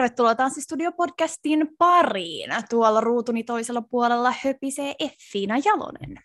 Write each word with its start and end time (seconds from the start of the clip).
tervetuloa 0.00 0.34
Tanssistudio-podcastin 0.34 1.68
pariin. 1.78 2.50
Tuolla 2.70 3.00
ruutuni 3.00 3.44
toisella 3.44 3.82
puolella 3.82 4.34
höpisee 4.44 4.94
Effiina 4.98 5.58
Jalonen. 5.64 6.16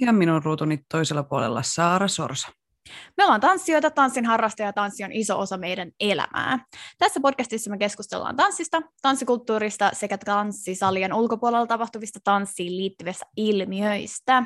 Ja 0.00 0.12
minun 0.12 0.44
ruutuni 0.44 0.78
toisella 0.90 1.22
puolella 1.22 1.62
Saara 1.62 2.08
Sorsa. 2.08 2.48
Me 3.16 3.24
ollaan 3.24 3.40
tanssijoita, 3.40 3.90
tanssin 3.90 4.26
harrastaja 4.26 4.68
ja 4.68 4.72
tanssi 4.72 5.04
on 5.04 5.12
iso 5.12 5.38
osa 5.38 5.56
meidän 5.56 5.90
elämää. 6.00 6.58
Tässä 6.98 7.20
podcastissa 7.20 7.70
me 7.70 7.78
keskustellaan 7.78 8.36
tanssista, 8.36 8.82
tanssikulttuurista 9.02 9.90
sekä 9.92 10.18
tanssisalien 10.18 11.14
ulkopuolella 11.14 11.66
tapahtuvista 11.66 12.18
tanssiin 12.24 12.76
liittyvistä 12.76 13.26
ilmiöistä. 13.36 14.44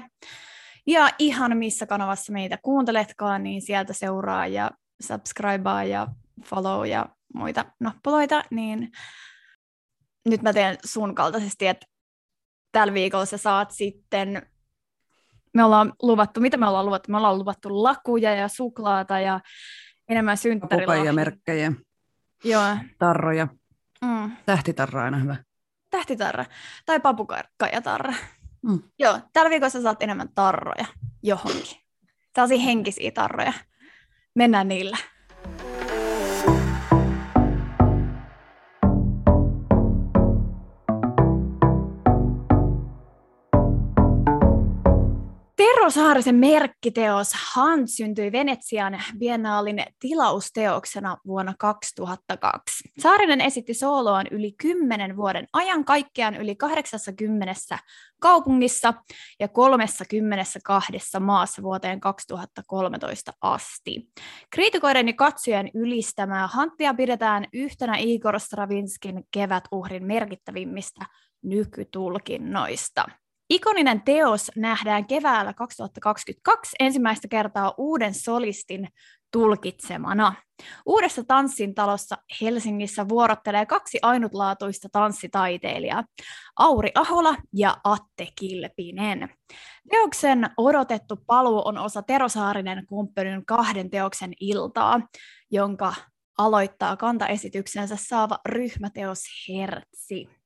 Ja 0.86 1.08
ihan 1.18 1.56
missä 1.56 1.86
kanavassa 1.86 2.32
meitä 2.32 2.58
kuunteletkaan, 2.62 3.42
niin 3.42 3.62
sieltä 3.62 3.92
seuraa 3.92 4.46
ja 4.46 4.70
subscribea 5.02 5.84
ja 5.84 6.08
follow 6.44 6.86
ja 6.86 7.06
muita 7.34 7.64
nappuloita, 7.80 8.44
niin 8.50 8.92
nyt 10.28 10.42
mä 10.42 10.52
teen 10.52 10.78
sun 10.84 11.14
kaltaisesti, 11.14 11.66
että 11.66 11.86
tällä 12.72 12.94
viikolla 12.94 13.26
sä 13.26 13.36
saat 13.36 13.70
sitten, 13.70 14.46
me 15.54 15.64
ollaan 15.64 15.92
luvattu, 16.02 16.40
mitä 16.40 16.56
me 16.56 16.68
ollaan 16.68 16.86
luvattu? 16.86 17.12
Me 17.12 17.16
ollaan 17.16 17.38
luvattu 17.38 17.82
lakuja 17.82 18.34
ja 18.34 18.48
suklaata 18.48 19.20
ja 19.20 19.40
enemmän 20.08 20.36
synttärilahjoja. 20.36 21.08
ja 21.08 21.12
merkkejä. 21.12 21.72
Joo. 22.44 22.76
Tarroja. 22.98 23.48
Mm. 24.04 24.30
Tähtitarra 24.46 25.04
aina 25.04 25.16
hyvä. 25.16 25.36
Tähtitarra. 25.90 26.44
Tai 26.86 27.00
papukajatarra. 27.00 28.14
Mm. 28.62 28.82
Joo, 28.98 29.20
tällä 29.32 29.50
viikolla 29.50 29.70
sä 29.70 29.82
saat 29.82 30.02
enemmän 30.02 30.28
tarroja 30.34 30.86
johonkin. 31.22 31.80
Tällaisia 32.32 32.58
henkisiä 32.58 33.10
tarroja. 33.10 33.52
Mennään 34.34 34.68
niillä. 34.68 34.96
Tero 45.82 45.90
Saarisen 45.90 46.34
merkkiteos 46.34 47.32
Han 47.54 47.88
syntyi 47.88 48.32
Venetsian 48.32 49.02
biennaalin 49.18 49.84
tilausteoksena 49.98 51.16
vuonna 51.26 51.54
2002. 51.58 52.90
Saarinen 52.98 53.40
esitti 53.40 53.74
sooloaan 53.74 54.26
yli 54.30 54.52
10 54.62 55.16
vuoden 55.16 55.46
ajan 55.52 55.84
kaikkiaan 55.84 56.36
yli 56.36 56.56
80 56.56 57.54
kaupungissa 58.20 58.94
ja 59.40 59.48
32 59.48 60.92
maassa 61.20 61.62
vuoteen 61.62 62.00
2013 62.00 63.32
asti. 63.40 64.08
Kriitikoiden 64.50 65.06
ja 65.06 65.14
katsojien 65.14 65.70
ylistämää 65.74 66.46
Hanttia 66.46 66.94
pidetään 66.94 67.46
yhtenä 67.52 67.96
Igor 67.98 68.40
Stravinskin 68.40 69.24
kevätuhrin 69.30 70.06
merkittävimmistä 70.06 71.06
nykytulkinnoista. 71.42 73.04
Ikoninen 73.52 74.02
teos 74.02 74.50
nähdään 74.56 75.06
keväällä 75.06 75.52
2022 75.52 76.76
ensimmäistä 76.80 77.28
kertaa 77.28 77.74
uuden 77.78 78.14
solistin 78.14 78.88
tulkitsemana. 79.32 80.34
Uudessa 80.86 81.24
tanssin 81.24 81.74
talossa 81.74 82.16
Helsingissä 82.40 83.08
vuorottelee 83.08 83.66
kaksi 83.66 83.98
ainutlaatuista 84.02 84.88
tanssitaiteilijaa, 84.92 86.04
Auri 86.56 86.90
Ahola 86.94 87.36
ja 87.52 87.76
Atte 87.84 88.26
Kilpinen. 88.38 89.28
Teoksen 89.90 90.50
odotettu 90.56 91.16
paluu 91.26 91.62
on 91.64 91.78
osa 91.78 92.02
Terosaarinen 92.02 92.86
kumppanin 92.86 93.46
kahden 93.46 93.90
teoksen 93.90 94.32
iltaa, 94.40 95.00
jonka 95.50 95.94
aloittaa 96.38 96.96
kantaesityksensä 96.96 97.96
saava 97.96 98.38
ryhmäteos 98.48 99.22
Hertsi 99.48 100.41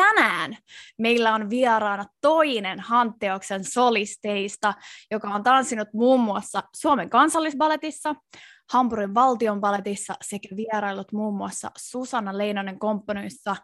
tänään 0.00 0.56
meillä 0.98 1.34
on 1.34 1.50
vieraana 1.50 2.04
toinen 2.20 2.80
Hantteoksen 2.80 3.64
solisteista, 3.64 4.74
joka 5.10 5.28
on 5.28 5.42
tanssinut 5.42 5.88
muun 5.94 6.20
muassa 6.20 6.62
Suomen 6.76 7.10
kansallisbaletissa, 7.10 8.14
Hampurin 8.72 9.14
valtionbaletissa 9.14 10.14
sekä 10.22 10.48
vierailut 10.56 11.12
muun 11.12 11.34
muassa 11.34 11.70
Susanna 11.78 12.38
Leinonen 12.38 12.78
komponyyssa, 12.78 13.56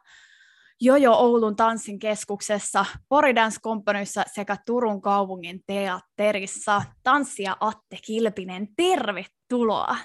Jojo 0.81 1.13
Oulun 1.13 1.57
tanssin 1.57 1.99
keskuksessa, 1.99 2.85
Poridance 3.09 3.59
komponyyssa 3.63 4.23
sekä 4.35 4.57
Turun 4.67 5.03
kaupungin 5.03 5.61
teatterissa. 5.67 6.83
Tanssia 7.03 7.57
Atte 7.61 7.99
Kilpinen, 8.07 8.69
tervetuloa! 8.77 9.97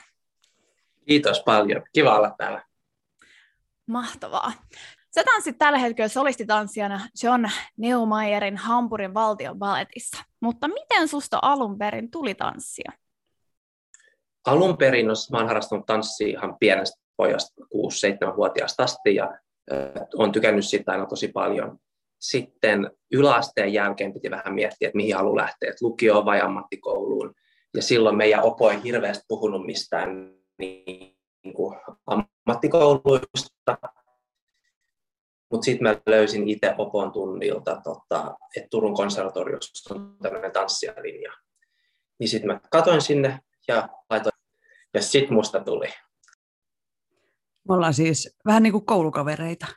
Kiitos 1.07 1.43
paljon, 1.45 1.83
kiva 1.93 2.15
olla 2.15 2.35
täällä. 2.37 2.65
Mahtavaa. 3.87 4.51
Sä 5.15 5.23
tanssit 5.23 5.57
tällä 5.57 5.77
hetkellä 5.79 6.07
solistitanssijana 6.07 6.99
John 7.23 7.45
Neumayerin 7.77 8.57
Hampurin 8.57 9.13
valtion 9.13 9.59
balletissa, 9.59 10.23
mutta 10.39 10.67
miten 10.67 11.07
susta 11.07 11.39
alun 11.41 11.77
perin 11.77 12.11
tuli 12.11 12.35
tanssia? 12.35 12.91
Alun 14.45 14.77
perin 14.77 15.07
no, 15.07 15.13
mä 15.31 15.37
oon 15.37 15.47
harrastanut 15.47 15.85
tanssia 15.85 16.27
ihan 16.27 16.57
pienestä 16.59 17.01
pojasta 17.17 17.63
6-7-vuotiaasta 17.75 18.83
asti 18.83 19.15
ja 19.15 19.39
olen 20.15 20.31
tykännyt 20.31 20.65
sitä 20.65 20.91
aina 20.91 21.05
tosi 21.05 21.27
paljon. 21.27 21.77
Sitten 22.21 22.91
yläasteen 23.13 23.73
jälkeen 23.73 24.13
piti 24.13 24.31
vähän 24.31 24.53
miettiä, 24.53 24.87
että 24.87 24.97
mihin 24.97 25.15
haluaa 25.15 25.35
lähteä, 25.35 25.69
että 25.69 25.85
lukioon 25.85 26.25
vai 26.25 26.41
ammattikouluun. 26.41 27.33
Ja 27.75 27.81
silloin 27.81 28.17
meidän 28.17 28.43
opo 28.43 28.71
ei 28.71 28.83
hirveästi 28.83 29.23
puhunut 29.27 29.65
mistään 29.65 30.33
niin 30.57 31.17
kuin 31.55 31.79
ammattikouluista, 32.05 33.77
mutta 35.51 35.65
sitten 35.65 35.87
mä 35.87 36.01
löysin 36.05 36.49
itse 36.49 36.75
Opon 36.77 37.11
tunnilta, 37.11 37.81
tota, 37.83 38.35
että 38.57 38.67
Turun 38.69 38.95
konservatoriossa 38.95 39.95
on 39.95 40.17
tämmöinen 40.21 40.51
tanssijalinja. 40.51 41.31
Niin 42.19 42.29
sitten 42.29 42.51
mä 42.51 42.59
katoin 42.71 43.01
sinne 43.01 43.39
ja 43.67 43.89
laitoin, 44.09 44.33
ja 44.93 45.01
sitten 45.01 45.33
musta 45.33 45.59
tuli. 45.59 45.87
Me 47.67 47.75
ollaan 47.75 47.93
siis 47.93 48.35
vähän 48.45 48.63
niin 48.63 48.73
kuin 48.73 48.85
koulukavereita, 48.85 49.67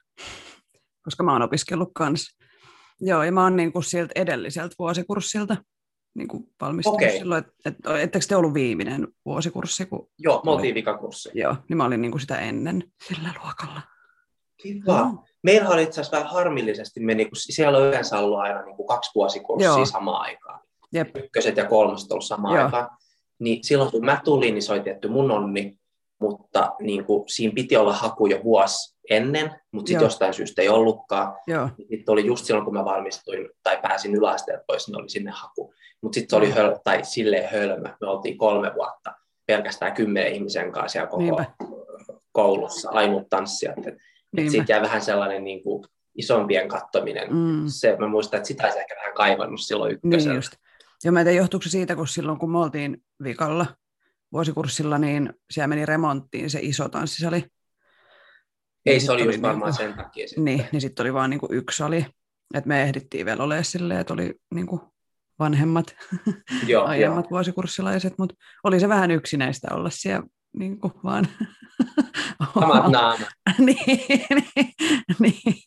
koska 1.03 1.23
mä 1.23 1.33
oon 1.33 1.43
opiskellut 1.43 1.91
kanssa. 1.95 2.45
Joo, 3.01 3.23
ja 3.23 3.33
mä 3.33 3.43
oon 3.43 3.57
niin 3.57 3.73
kuin 3.73 3.85
sieltä 3.85 4.13
edelliseltä 4.15 4.75
vuosikurssilta 4.79 5.57
niin 6.15 6.29
kuin 6.29 6.45
valmistunut 6.61 7.03
okay. 7.03 7.19
silloin, 7.19 7.45
että 7.45 7.55
et, 7.65 7.77
ettekö 8.03 8.27
te 8.29 8.37
ollut 8.37 8.55
viimeinen 8.55 9.09
vuosikurssi? 9.25 9.87
Kun 9.87 10.11
Joo, 10.19 10.43
me 10.45 10.51
oltiin 10.51 10.75
vikakurssi. 10.75 11.31
Joo, 11.35 11.57
niin 11.69 11.77
mä 11.77 11.85
olin 11.85 12.01
niin 12.01 12.11
kuin 12.11 12.21
sitä 12.21 12.39
ennen 12.39 12.93
sillä 13.09 13.35
luokalla. 13.45 13.83
Kiva. 14.63 15.05
Mm. 15.05 15.19
Meillä 15.45 15.69
oli 15.69 15.83
itse 15.83 16.01
asiassa 16.01 16.17
vähän 16.17 16.33
harmillisesti 16.33 17.01
meni, 17.01 17.25
kun 17.25 17.37
siellä 17.37 17.79
on 17.79 17.85
yleensä 17.85 18.19
ollut 18.19 18.39
aina 18.39 18.63
niin 18.63 18.77
kuin 18.77 18.87
kaksi 18.87 19.11
vuosikurssia 19.15 19.71
Joo. 19.71 19.87
samaan 19.87 20.23
aikaan. 20.23 20.61
Jep. 20.93 21.17
Ykköset 21.17 21.57
ja 21.57 21.65
kolmoset 21.65 22.13
ollut 22.13 22.25
samaan 22.25 22.55
Joo. 22.55 22.65
aikaan. 22.65 22.89
Niin 23.39 23.65
silloin 23.65 23.91
kun 23.91 24.05
mä 24.05 24.21
tulin, 24.25 24.55
niin 24.55 24.63
se 24.63 24.73
oli 24.73 24.81
tietty 24.81 25.09
mun 25.09 25.31
onni, 25.31 25.79
mutta 26.21 26.73
niin 26.81 27.05
kuin, 27.05 27.29
siinä 27.29 27.55
piti 27.55 27.77
olla 27.77 27.93
haku 27.93 28.27
jo 28.27 28.41
vuosi 28.45 28.97
ennen, 29.11 29.61
mutta 29.73 29.89
sitten 29.89 30.07
jostain 30.07 30.35
syystä 30.35 30.63
ei 30.63 30.69
ollutkaan. 30.69 31.37
Sitten 31.77 32.13
oli 32.13 32.27
just 32.27 32.45
silloin, 32.45 32.65
kun 32.65 32.75
mä 32.75 32.85
valmistuin 32.85 33.51
tai 33.63 33.79
pääsin 33.83 34.15
yläasteelta 34.15 34.65
pois, 34.67 34.89
niin 34.89 35.01
oli 35.01 35.09
sinne 35.09 35.31
haku. 35.31 35.75
Mutta 36.01 36.15
sitten 36.15 36.31
se 36.31 36.37
oli 36.37 36.51
höl, 36.51 36.77
tai 36.85 37.05
silleen 37.05 37.51
hölmö. 37.51 37.89
Me 38.01 38.09
oltiin 38.09 38.39
kolme 38.39 38.73
vuotta 38.75 39.13
pelkästään 39.47 39.93
kymmenen 39.93 40.33
ihmisen 40.33 40.73
kanssa 40.73 40.93
siellä 40.93 41.11
koko 41.11 41.23
Niinpä. 41.23 41.45
koulussa, 42.33 42.91
ainut 42.91 43.29
tanssijat. 43.31 43.77
Niin 44.37 44.51
siitä 44.51 44.73
jää 44.73 44.83
vähän 44.83 45.03
sellainen 45.03 45.45
niin 45.45 45.63
kuin, 45.63 45.85
isompien 46.15 46.69
kattominen. 46.69 47.29
Mm. 47.33 47.65
Se, 47.67 47.97
mä 47.99 48.09
muistan, 48.09 48.39
että 48.39 48.47
sitä 48.47 48.65
olisi 48.65 48.79
ehkä 48.79 48.95
vähän 48.97 49.15
kaivannut 49.15 49.61
silloin 49.61 49.93
ykkösellä. 49.93 50.33
Niin 50.33 50.37
just. 50.37 50.53
Ja 51.05 51.13
mä 51.13 51.21
en 51.21 51.27
tiedä, 51.27 51.39
johtuuko 51.39 51.63
se 51.63 51.71
siitä, 51.71 51.97
kun 51.97 52.09
silloin 52.09 52.39
kun 52.39 52.51
me 52.51 52.59
oltiin 52.59 53.03
vikalla 53.25 53.67
vuosikurssilla, 54.33 54.99
niin 54.99 55.33
siellä 55.51 55.69
meni 55.69 55.87
remonttiin 55.87 56.51
se 56.51 56.59
iso 56.63 56.89
tanssisali. 56.89 57.45
Ei, 58.87 58.95
niin 58.95 59.01
se 59.01 59.13
oli 59.13 59.25
just 59.25 59.43
varmaan 59.43 59.73
niinku, 59.79 59.97
sen 59.97 60.05
takia 60.05 60.29
sitten. 60.29 60.45
Niin, 60.45 60.67
niin 60.73 60.81
sitten 60.81 61.03
oli 61.05 61.15
vaan 61.15 61.31
niinku 61.31 61.49
yksi 61.51 61.77
sali. 61.77 62.07
Että 62.55 62.69
me 62.69 62.83
ehdittiin 62.83 63.27
vielä 63.27 63.45
olemaan 63.45 63.65
silleen, 63.65 64.01
että 64.01 64.15
oli 64.15 64.35
niinku 64.55 64.95
vanhemmat, 65.39 65.97
joo, 66.67 66.85
aiemmat 66.89 67.25
jo. 67.25 67.31
vuosikurssilaiset, 67.31 68.19
mutta 68.19 68.35
oli 68.65 68.81
se 68.81 68.89
vähän 68.89 69.11
yksinäistä 69.11 69.69
olla 69.71 69.91
siellä 69.91 70.27
niin 70.55 70.81
kuin 70.81 70.93
vaan... 71.05 71.29
Samat 72.61 72.93
naamat. 72.93 73.29
niin, 73.59 73.77
niin, 74.31 74.75
niin. 75.19 75.63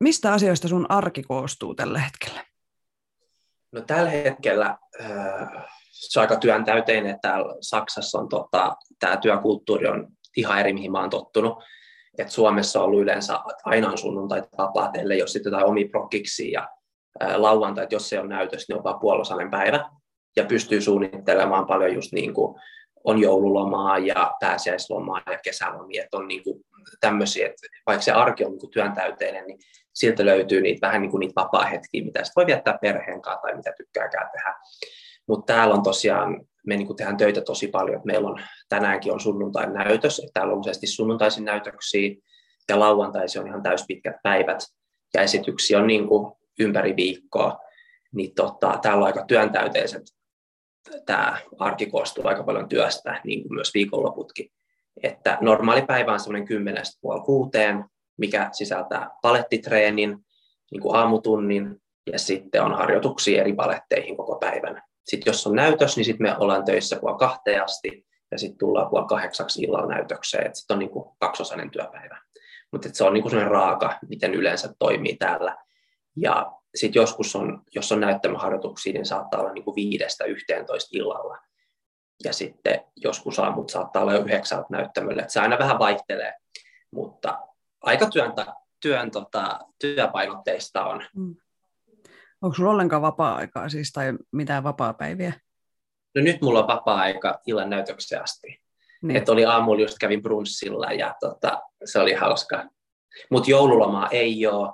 Mistä 0.00 0.32
asioista 0.32 0.68
sun 0.68 0.86
arki 0.88 1.22
koostuu 1.22 1.74
tällä 1.74 1.98
hetkellä? 1.98 2.44
No 3.72 3.80
tällä 3.80 4.10
hetkellä 4.10 4.76
äh, 5.00 5.48
se 5.90 6.20
on 6.20 6.22
aika 6.22 6.36
työntäyteinen, 6.36 7.10
että 7.10 7.28
täällä 7.28 7.54
Saksassa 7.60 8.18
on 8.18 8.28
tota, 8.28 8.76
tämä 8.98 9.16
työkulttuuri 9.16 9.88
on 9.88 10.08
ihan 10.36 10.60
eri, 10.60 10.72
mihin 10.72 10.92
mä 10.92 11.00
oon 11.00 11.10
tottunut. 11.10 11.62
Et 12.18 12.30
Suomessa 12.30 12.78
on 12.78 12.84
ollut 12.84 13.00
yleensä 13.00 13.38
aina 13.64 13.90
on 13.90 13.98
sunnuntai 13.98 14.42
vapaat, 14.58 14.96
ellei 14.96 15.22
ole 15.22 15.28
sitten 15.28 15.50
jotain 15.50 15.70
omi 15.70 15.84
prokkiksi 15.84 16.52
ja 16.52 16.68
ää, 17.20 17.42
lauantai, 17.42 17.82
että 17.82 17.94
jos 17.94 18.08
se 18.08 18.20
on 18.20 18.28
näytös, 18.28 18.68
niin 18.68 18.76
on 18.76 18.84
vaan 18.84 19.00
puolosainen 19.00 19.50
päivä. 19.50 19.90
Ja 20.36 20.44
pystyy 20.44 20.80
suunnittelemaan 20.80 21.66
paljon 21.66 21.94
just 21.94 22.12
niin 22.12 22.34
kuin 22.34 22.60
on 23.04 23.18
joululomaa 23.18 23.98
ja 23.98 24.32
pääsiäislomaa 24.40 25.22
ja 25.26 25.38
kesälomia, 25.38 26.02
että 26.02 26.16
on 26.16 26.28
niin 26.28 26.44
kuin 26.44 26.64
tämmöisiä, 27.00 27.46
että 27.46 27.66
vaikka 27.86 28.02
se 28.02 28.12
arki 28.12 28.44
on 28.44 28.50
niin 28.52 28.70
työntäyteinen, 28.70 29.46
niin 29.46 29.58
siltä 29.94 30.26
löytyy 30.26 30.60
niitä 30.60 30.86
vähän 30.86 31.02
niin 31.02 31.10
kuin 31.10 31.20
niitä 31.20 31.40
vapaa-hetkiä, 31.40 32.04
mitä 32.04 32.24
sitten 32.24 32.32
voi 32.36 32.46
viettää 32.46 32.78
perheen 32.80 33.22
kanssa 33.22 33.42
tai 33.42 33.56
mitä 33.56 33.72
tykkääkään 33.76 34.30
tehdä. 34.32 34.54
Mutta 35.28 35.52
täällä 35.52 35.74
on 35.74 35.82
tosiaan, 35.82 36.40
me 36.66 36.76
niin 36.76 36.96
tehdään 36.96 37.16
töitä 37.16 37.40
tosi 37.40 37.68
paljon, 37.68 38.00
meillä 38.04 38.28
on 38.28 38.40
tänäänkin 38.68 39.12
on 39.12 39.20
sunnuntain 39.20 39.72
näytös, 39.72 40.18
että 40.18 40.30
täällä 40.34 40.52
on 40.52 40.60
useasti 40.60 40.86
sunnuntaisin 40.86 41.44
näytöksiä 41.44 42.14
ja 42.68 42.78
lauantaisi 42.78 43.38
on 43.38 43.46
ihan 43.46 43.62
täyspitkät 43.62 44.16
päivät 44.22 44.58
ja 45.14 45.22
esityksiä 45.22 45.78
on 45.78 45.86
niin 45.86 46.08
kuin 46.08 46.32
ympäri 46.58 46.96
viikkoa, 46.96 47.58
niin 48.14 48.34
tota, 48.34 48.78
täällä 48.82 49.00
on 49.00 49.06
aika 49.06 49.24
työntäyteiset 49.24 50.02
tämä 51.06 51.38
arki 51.58 51.86
koostuu 51.86 52.26
aika 52.26 52.42
paljon 52.42 52.68
työstä, 52.68 53.20
niin 53.24 53.42
kuin 53.42 53.54
myös 53.54 53.74
viikonloputkin. 53.74 54.50
Että 55.02 55.38
normaali 55.40 55.82
päivä 55.82 56.12
on 56.12 56.20
semmoinen 56.20 56.48
kymmenestä 56.48 56.98
puoli 57.00 57.20
kuuteen, 57.20 57.84
mikä 58.18 58.48
sisältää 58.52 59.10
palettitreenin, 59.22 60.18
niin 60.70 60.80
kuin 60.80 60.96
aamutunnin, 60.96 61.82
ja 62.12 62.18
sitten 62.18 62.62
on 62.62 62.74
harjoituksia 62.74 63.40
eri 63.40 63.52
paletteihin 63.52 64.16
koko 64.16 64.36
päivän. 64.36 64.82
Sitten 65.06 65.30
jos 65.30 65.46
on 65.46 65.56
näytös, 65.56 65.96
niin 65.96 66.04
sitten 66.04 66.26
me 66.26 66.36
ollaan 66.38 66.64
töissä 66.64 66.96
puoli 67.00 67.18
kahteen 67.18 67.64
asti, 67.64 68.06
ja 68.30 68.38
sitten 68.38 68.58
tullaan 68.58 68.90
puoli 68.90 69.06
kahdeksaksi 69.06 69.62
illalla 69.62 69.94
näytökseen. 69.94 70.54
Sitten 70.54 70.74
on 70.74 70.78
niin 70.78 70.90
kuin 70.90 71.16
kaksosainen 71.18 71.70
työpäivä. 71.70 72.22
Mutta 72.72 72.88
se 72.92 73.04
on 73.04 73.14
niin 73.14 73.22
kuin 73.22 73.30
sellainen 73.30 73.52
raaka, 73.52 73.98
miten 74.08 74.34
yleensä 74.34 74.74
toimii 74.78 75.16
täällä. 75.16 75.56
Ja 76.16 76.52
sitten 76.74 77.00
joskus 77.00 77.36
on, 77.36 77.62
jos 77.74 77.92
on 77.92 78.00
näyttämöharjoituksia, 78.00 78.92
niin 78.92 79.06
saattaa 79.06 79.40
olla 79.40 79.52
niin 79.52 79.64
kuin 79.64 79.74
viidestä 79.74 80.24
yhteentoista 80.24 80.88
illalla. 80.92 81.38
Ja 82.24 82.32
sitten 82.32 82.80
joskus 82.96 83.38
aamut 83.38 83.70
saattaa 83.70 84.02
olla 84.02 84.14
jo 84.14 84.20
yhdeksältä 84.20 84.66
näyttämölle. 84.70 85.22
Et 85.22 85.30
se 85.30 85.40
aina 85.40 85.58
vähän 85.58 85.78
vaihtelee, 85.78 86.34
mutta 86.90 87.38
aika 87.82 88.10
työn, 88.10 88.32
työn 88.82 89.10
tota, 89.10 89.58
työpainotteista 89.80 90.86
on. 90.86 91.04
Mm. 91.16 91.36
Onko 92.42 92.54
sulla 92.54 92.70
ollenkaan 92.70 93.02
vapaa-aikaa 93.02 93.68
siis, 93.68 93.92
tai 93.92 94.12
mitään 94.32 94.64
vapaa-päiviä? 94.64 95.32
No 96.14 96.22
nyt 96.22 96.42
mulla 96.42 96.60
on 96.60 96.68
vapaa-aika 96.68 97.40
illan 97.46 97.70
näytökseen 97.70 98.22
asti. 98.22 98.60
Niin. 99.02 99.16
Et 99.16 99.28
oli 99.28 99.44
aamulla 99.44 99.80
just 99.80 99.98
kävin 100.00 100.22
brunssilla 100.22 100.92
ja 100.92 101.14
tota, 101.20 101.62
se 101.84 101.98
oli 101.98 102.12
hauska. 102.12 102.64
Mutta 103.30 103.50
joululomaa 103.50 104.08
ei 104.08 104.46
ole 104.46 104.72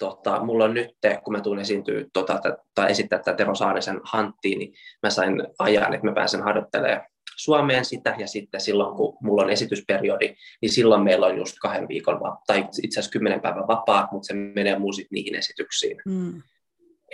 tota, 0.00 0.44
mulla 0.44 0.64
on 0.64 0.74
nyt, 0.74 0.90
kun 1.24 1.32
mä 1.32 1.40
tuun 1.40 1.58
esiintyä 1.58 2.04
tota, 2.12 2.40
tai 2.74 2.90
esittää 2.90 3.18
tätä 3.18 3.36
Tero 3.36 3.54
Saarisen 3.54 4.00
hanttiin, 4.04 4.58
niin 4.58 4.74
mä 5.02 5.10
sain 5.10 5.42
ajan, 5.58 5.94
että 5.94 6.06
mä 6.06 6.12
pääsen 6.12 6.42
harjoittelemaan 6.42 7.06
Suomeen 7.36 7.84
sitä, 7.84 8.14
ja 8.18 8.26
sitten 8.26 8.60
silloin, 8.60 8.96
kun 8.96 9.16
mulla 9.20 9.42
on 9.42 9.50
esitysperiodi, 9.50 10.34
niin 10.62 10.72
silloin 10.72 11.02
meillä 11.02 11.26
on 11.26 11.38
just 11.38 11.56
kahden 11.60 11.88
viikon, 11.88 12.20
tai 12.46 12.58
itse 12.82 13.00
asiassa 13.00 13.12
kymmenen 13.12 13.40
päivän 13.40 13.68
vapaa, 13.68 14.08
mutta 14.12 14.26
se 14.26 14.34
menee 14.34 14.78
muu 14.78 14.90
niihin 15.10 15.34
esityksiin. 15.34 15.96
Mm. 16.06 16.42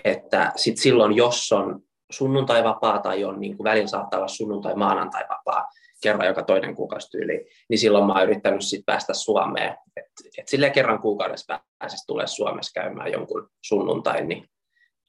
Että 0.05 0.53
sit 0.57 0.79
silloin, 0.79 1.17
jos 1.17 1.53
on 1.53 1.81
sunnuntai 2.11 2.65
vapaa 2.65 2.99
tai 2.99 3.25
on 3.25 3.41
niin 3.41 3.57
kuin 3.57 3.65
välillä 3.65 3.87
saattaa 3.87 4.19
olla 4.19 4.29
sunnuntai 4.29 4.75
maanantai 4.75 5.25
vapaa, 5.29 5.65
kerran 6.03 6.27
joka 6.27 6.43
toinen 6.43 6.75
kuukausi 6.75 7.11
tyyli, 7.11 7.47
niin 7.69 7.79
silloin 7.79 8.07
mä 8.07 8.13
oon 8.13 8.23
yrittänyt 8.23 8.65
sit 8.65 8.87
päästä 8.87 9.15
Suomeen. 9.15 9.77
Että 9.97 10.13
et 10.39 10.49
silleen 10.49 10.73
kerran 10.73 10.99
kuukaudessa 10.99 11.61
pääsisi 11.79 12.07
tulee 12.07 12.27
Suomessa 12.27 12.81
käymään 12.81 13.13
jonkun 13.13 13.49
sunnuntai, 13.63 14.27
niin, 14.27 14.49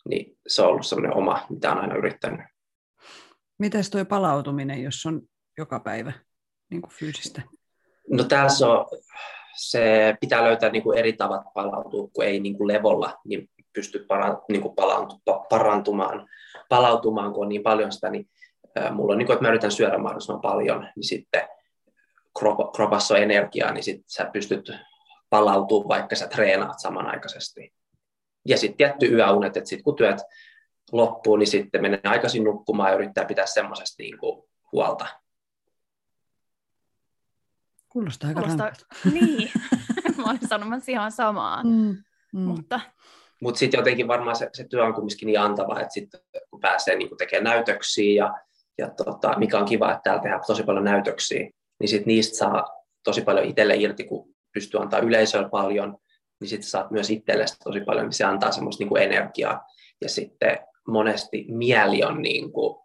niin 0.09 0.37
se 0.47 0.61
on 0.61 0.67
ollut 0.67 0.85
semmoinen 0.85 1.17
oma, 1.17 1.45
mitä 1.49 1.71
on 1.71 1.77
aina 1.77 1.95
yrittänyt. 1.95 2.45
Miten 3.59 3.83
tuo 3.91 4.05
palautuminen, 4.05 4.83
jos 4.83 5.05
on 5.05 5.21
joka 5.57 5.79
päivä 5.79 6.13
niin 6.69 6.81
kuin 6.81 6.91
fyysistä? 6.91 7.41
No 8.09 8.23
tässä 8.23 8.67
on, 8.67 8.85
se 9.57 10.15
pitää 10.21 10.43
löytää 10.43 10.69
niin 10.69 10.83
kuin 10.83 10.97
eri 10.97 11.13
tavat 11.13 11.41
palautua, 11.53 12.07
kun 12.13 12.25
ei 12.25 12.39
niin 12.39 12.57
kuin 12.57 12.67
levolla 12.67 13.13
niin 13.25 13.49
pysty 13.73 14.05
para, 14.07 14.41
niin 14.49 14.61
kuin 14.61 14.75
parantumaan, 15.49 16.27
palautumaan, 16.69 17.33
kun 17.33 17.43
on 17.43 17.49
niin 17.49 17.63
paljon 17.63 17.91
sitä, 17.91 18.09
niin 18.09 18.29
mulla 18.91 19.11
on 19.11 19.17
niin 19.17 19.25
kuin, 19.25 19.33
että 19.33 19.43
mä 19.43 19.49
yritän 19.49 19.71
syödä 19.71 19.97
mahdollisimman 19.97 20.41
paljon, 20.41 20.89
niin 20.95 21.03
sitten 21.03 21.47
kropassa 22.75 23.13
on 23.13 23.21
energiaa, 23.21 23.71
niin 23.71 23.83
sitten 23.83 24.09
sä 24.09 24.29
pystyt 24.33 24.71
palautumaan, 25.29 25.87
vaikka 25.87 26.15
sä 26.15 26.27
treenaat 26.27 26.79
samanaikaisesti. 26.79 27.73
Ja 28.45 28.57
sitten 28.57 28.77
tietty 28.77 29.15
yöunet, 29.15 29.57
että 29.57 29.69
sitten 29.69 29.83
kun 29.83 29.95
työt 29.95 30.17
loppuu, 30.91 31.35
niin 31.35 31.47
sitten 31.47 31.81
menee 31.81 31.99
aikaisin 32.03 32.43
nukkumaan 32.43 32.89
ja 32.89 32.95
yrittää 32.95 33.25
pitää 33.25 33.45
semmoisesta 33.45 33.95
niin 34.03 34.17
huolta. 34.71 35.05
Kuulostaa 37.89 38.27
aika 38.27 38.41
Kuulostaa... 38.41 38.71
Niin, 39.13 39.51
mä 40.17 40.23
olin 40.23 40.47
sanomassa 40.47 40.91
ihan 40.91 41.11
samaa. 41.11 41.63
Mm, 41.63 41.97
mm. 42.33 42.39
Mutta 42.39 42.79
mutta 43.41 43.59
sitten 43.59 43.77
jotenkin 43.77 44.07
varmaan 44.07 44.35
se, 44.35 44.49
se 44.53 44.63
työ 44.63 44.85
on 44.85 44.93
kumminkin 44.93 45.25
niin 45.25 45.39
antava, 45.39 45.79
että 45.79 45.93
sitten 45.93 46.19
kun 46.49 46.59
pääsee 46.59 46.95
niin 46.95 47.17
tekemään 47.17 47.43
näytöksiä 47.43 48.25
ja 48.25 48.33
ja 48.77 48.89
tota, 48.89 49.37
mikä 49.37 49.59
on 49.59 49.65
kiva, 49.65 49.91
että 49.91 50.01
täällä 50.03 50.21
tehdään 50.21 50.41
tosi 50.47 50.63
paljon 50.63 50.83
näytöksiä, 50.83 51.49
niin 51.79 51.87
sit 51.87 52.05
niistä 52.05 52.37
saa 52.37 52.65
tosi 53.03 53.21
paljon 53.21 53.45
itselle 53.45 53.75
irti, 53.75 54.03
kun 54.03 54.35
pystyy 54.53 54.79
antaa 54.79 54.99
yleisölle 54.99 55.49
paljon, 55.49 55.97
niin 56.39 56.49
sitten 56.49 56.69
saat 56.69 56.91
myös 56.91 57.09
itsellesi 57.09 57.55
tosi 57.63 57.81
paljon, 57.81 58.05
niin 58.05 58.13
se 58.13 58.23
antaa 58.23 58.51
semmoista 58.51 58.81
niin 58.81 58.89
kuin 58.89 59.03
energiaa. 59.03 59.65
Ja 60.01 60.09
sitten 60.09 60.57
monesti 60.87 61.45
mieli 61.49 62.03
on 62.03 62.21
niin 62.21 62.51
kuin 62.51 62.79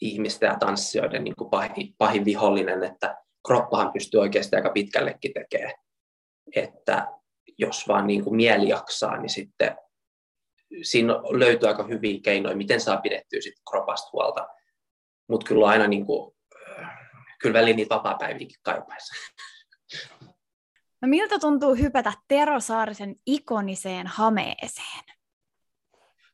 ihmisten 0.00 0.46
ja 0.46 0.56
tanssijoiden 0.58 1.24
niin 1.24 1.36
kuin 1.36 1.50
pahin, 1.50 1.94
pahin 1.98 2.24
vihollinen, 2.24 2.84
että 2.84 3.16
kroppahan 3.46 3.92
pystyy 3.92 4.20
oikeasti 4.20 4.56
aika 4.56 4.70
pitkällekin 4.70 5.32
tekemään. 5.32 5.74
Että 6.56 7.06
jos 7.58 7.88
vaan 7.88 8.06
niin 8.06 8.24
kuin 8.24 8.36
mieli 8.36 8.68
jaksaa, 8.68 9.16
niin 9.16 9.30
sitten 9.30 9.76
siinä 10.82 11.14
löytyy 11.14 11.68
aika 11.68 11.82
hyviä 11.82 12.20
keinoja, 12.24 12.56
miten 12.56 12.80
saa 12.80 12.96
pidettyä 12.96 13.40
sit 13.40 13.54
kropasta 13.70 14.10
huolta 14.12 14.48
mutta 15.28 15.46
kyllä 15.46 15.66
aina 15.66 15.86
niin 15.86 16.06
kuin, 16.06 16.34
kyllä 17.40 17.58
väliin 17.58 17.76
niitä 17.76 17.94
vapaa-päiviäkin 17.94 18.56
kaipaisi. 18.62 19.14
No 21.02 21.08
miltä 21.08 21.38
tuntuu 21.38 21.74
hypätä 21.74 22.12
Tero 22.28 22.60
Saarisen 22.60 23.16
ikoniseen 23.26 24.06
hameeseen? 24.06 25.04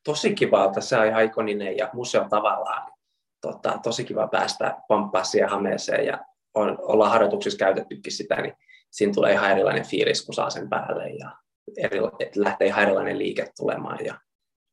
Tosi 0.05 0.35
kiva, 0.35 0.81
se 0.81 0.99
on 0.99 1.07
ihan 1.07 1.25
ikoninen 1.25 1.77
ja 1.77 1.91
museo 1.93 2.29
tavallaan. 2.29 2.93
Tota, 3.41 3.79
tosi 3.83 4.05
kiva 4.05 4.29
päästä 4.29 4.77
pomppaa 4.89 5.25
siihen 5.25 5.51
hameeseen 5.51 6.07
ja 6.07 6.25
on, 6.55 6.79
ollaan 6.81 7.11
harjoituksissa 7.11 7.59
käytettykin 7.59 8.13
sitä, 8.13 8.43
niin 8.43 8.55
siinä 8.91 9.13
tulee 9.15 9.33
ihan 9.33 9.51
erilainen 9.51 9.87
fiilis, 9.87 10.27
kun 10.27 10.35
saa 10.35 10.51
sen 10.51 10.69
päälle 10.69 11.11
ja 11.11 11.37
eri, 11.77 12.01
lähtee 12.37 12.67
ihan 12.67 12.83
erilainen 12.83 13.19
liike 13.19 13.53
tulemaan 13.57 14.05
ja 14.05 14.21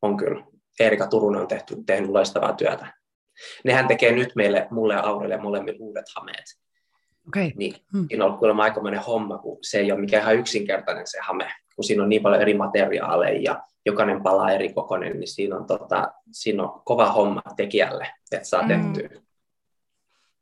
on 0.01 0.17
kyllä. 0.17 0.45
Erika 0.79 1.07
Turunen 1.07 1.41
on 1.41 1.47
tehty, 1.47 1.75
tehnyt 1.85 2.09
loistavaa 2.09 2.53
työtä 2.53 2.96
Nehän 3.63 3.87
tekee 3.87 4.11
nyt 4.11 4.29
meille, 4.35 4.67
mulle 4.71 4.93
ja 4.93 5.01
Aurelle 5.03 5.37
molemmille 5.37 5.77
uudet 5.81 6.05
hameet. 6.15 6.45
Okay. 7.27 7.51
Niin, 7.55 7.75
hmm. 7.93 8.07
Siinä 8.07 8.23
on 8.23 8.27
ollut 8.27 8.39
kuulemma 8.39 8.63
aikamoinen 8.63 9.01
homma, 9.01 9.37
kun 9.37 9.57
se 9.61 9.79
ei 9.79 9.91
ole 9.91 10.01
mikään 10.01 10.23
ihan 10.23 10.35
yksinkertainen 10.35 11.07
se 11.07 11.19
hame, 11.21 11.51
kun 11.75 11.83
siinä 11.83 12.03
on 12.03 12.09
niin 12.09 12.21
paljon 12.21 12.41
eri 12.41 12.53
materiaaleja 12.53 13.41
ja 13.41 13.63
jokainen 13.85 14.23
palaa 14.23 14.51
eri 14.51 14.73
kokoinen, 14.73 15.19
niin 15.19 15.27
siinä 15.27 15.55
on, 15.55 15.65
tota, 15.65 16.11
siinä 16.31 16.63
on 16.63 16.81
kova 16.85 17.11
homma 17.11 17.41
tekijälle, 17.57 18.07
että 18.31 18.47
saa 18.47 18.63
hmm. 18.63 18.93
tehtyä. 18.93 19.21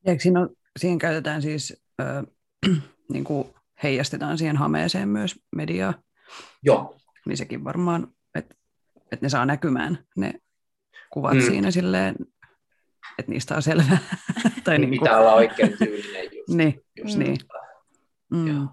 Eikö 0.05 0.23
siinä, 0.23 0.39
on, 0.39 0.49
siinä 0.79 0.97
käytetään 0.97 1.41
siis, 1.41 1.83
äh, 2.01 2.23
niin 3.13 3.23
kuin 3.23 3.47
heijastetaan 3.83 4.37
siihen 4.37 4.57
hameeseen 4.57 5.09
myös 5.09 5.35
mediaa? 5.55 5.93
Joo. 6.63 6.95
Niin 7.25 7.37
sekin 7.37 7.63
varmaan, 7.63 8.07
että, 8.35 8.55
että 9.11 9.25
ne 9.25 9.29
saa 9.29 9.45
näkymään 9.45 9.99
ne 10.17 10.33
kuvat 11.09 11.33
mm. 11.33 11.41
siinä 11.41 11.71
silleen 11.71 12.15
että 13.19 13.31
niistä 13.31 13.55
on 13.55 13.61
selvää. 13.61 13.97
tai 14.63 14.79
niin, 14.79 14.89
niin 14.91 15.01
pitää 15.01 15.19
olla 15.19 15.33
oikein 15.33 15.77
tyylinen 15.77 16.23
just. 16.23 16.47
niin, 16.47 16.81
just 17.03 17.17
niin. 17.17 17.37
Mm. 18.31 18.67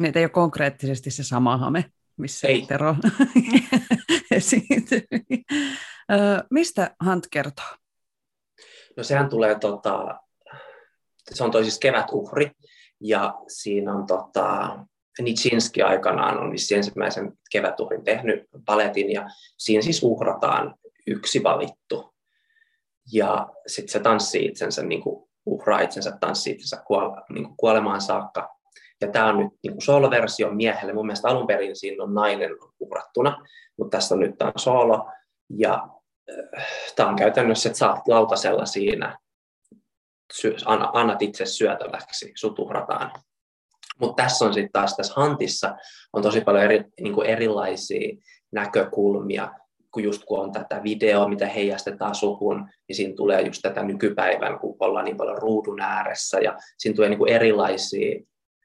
Niin, 0.00 0.18
ei 0.18 0.24
ole 0.24 0.28
konkreettisesti 0.30 1.10
se 1.10 1.24
sama 1.24 1.56
hame. 1.56 1.84
missä 2.16 2.48
Ei. 2.48 2.66
Tero 2.66 2.96
esiintyy. 4.30 5.02
Mistä 6.50 6.96
Hunt 7.04 7.26
kertoo? 7.30 7.76
No 8.96 9.02
sehän 9.02 9.28
tulee, 9.28 9.58
tota, 9.58 10.20
se 11.30 11.44
on 11.44 11.50
toi 11.50 11.62
siis 11.62 11.78
kevätuhri, 11.78 12.50
ja 13.00 13.34
siinä 13.48 13.94
on 13.94 14.06
tota, 14.06 14.78
Nitsinski 15.22 15.82
aikanaan 15.82 16.38
on 16.38 16.58
siis 16.58 16.72
ensimmäisen 16.72 17.32
kevätuhrin 17.50 18.04
tehnyt 18.04 18.42
paletin, 18.66 19.12
ja 19.12 19.28
siinä 19.58 19.82
siis 19.82 20.02
uhrataan 20.02 20.74
yksi 21.06 21.42
valittu. 21.42 22.13
Ja 23.12 23.48
sitten 23.66 23.92
se 23.92 24.00
tanssii 24.00 24.46
itsensä, 24.46 24.82
niin 24.82 25.02
kuin 25.02 25.28
uhraa 25.46 25.80
itsensä, 25.80 26.16
tanssii 26.20 26.52
itsensä 26.52 26.82
kuole, 26.86 27.22
niin 27.28 27.44
kuin 27.44 27.56
kuolemaan 27.56 28.00
saakka. 28.00 28.54
Ja 29.00 29.08
tämä 29.08 29.28
on 29.28 29.38
nyt 29.38 29.52
niin 29.62 29.80
solo-versio 29.80 30.50
miehelle. 30.50 30.92
Mun 30.92 31.06
mielestä 31.06 31.28
alun 31.28 31.46
perin 31.46 31.76
siinä 31.76 32.04
on 32.04 32.14
nainen 32.14 32.50
uhrattuna, 32.80 33.46
mutta 33.78 33.96
tässä 33.96 34.14
on 34.14 34.20
nyt 34.20 34.38
tämä 34.38 34.52
solo. 34.56 35.10
Ja 35.50 35.88
äh, 36.58 36.66
tämä 36.96 37.08
on 37.08 37.16
käytännössä, 37.16 37.68
että 37.68 37.78
saat 37.78 38.08
lautasella 38.08 38.66
siinä, 38.66 39.18
sy- 40.32 40.56
annat 40.92 41.22
itse 41.22 41.46
syötäväksi, 41.46 42.32
sut 42.36 42.58
uhrataan. 42.58 43.10
Mutta 44.00 44.22
tässä 44.22 44.44
on 44.44 44.54
sitten 44.54 44.72
taas 44.72 44.96
tässä 44.96 45.14
hantissa 45.16 45.76
on 46.12 46.22
tosi 46.22 46.40
paljon 46.40 46.64
eri, 46.64 46.84
niin 47.00 47.14
kuin 47.14 47.26
erilaisia 47.26 48.16
näkökulmia, 48.52 49.52
kun 49.94 50.02
just 50.02 50.24
kun 50.24 50.40
on 50.40 50.52
tätä 50.52 50.82
videoa, 50.82 51.28
mitä 51.28 51.46
heijastetaan 51.46 52.14
suhun, 52.14 52.68
niin 52.88 52.96
siinä 52.96 53.14
tulee 53.16 53.42
just 53.42 53.62
tätä 53.62 53.82
nykypäivän, 53.82 54.58
kun 54.58 54.76
ollaan 54.80 55.04
niin 55.04 55.16
paljon 55.16 55.38
ruudun 55.38 55.80
ääressä, 55.80 56.38
ja 56.38 56.58
siinä 56.78 56.96
tulee 56.96 57.08
niin 57.08 57.18
kuin 57.18 57.32
erilaisia 57.32 58.20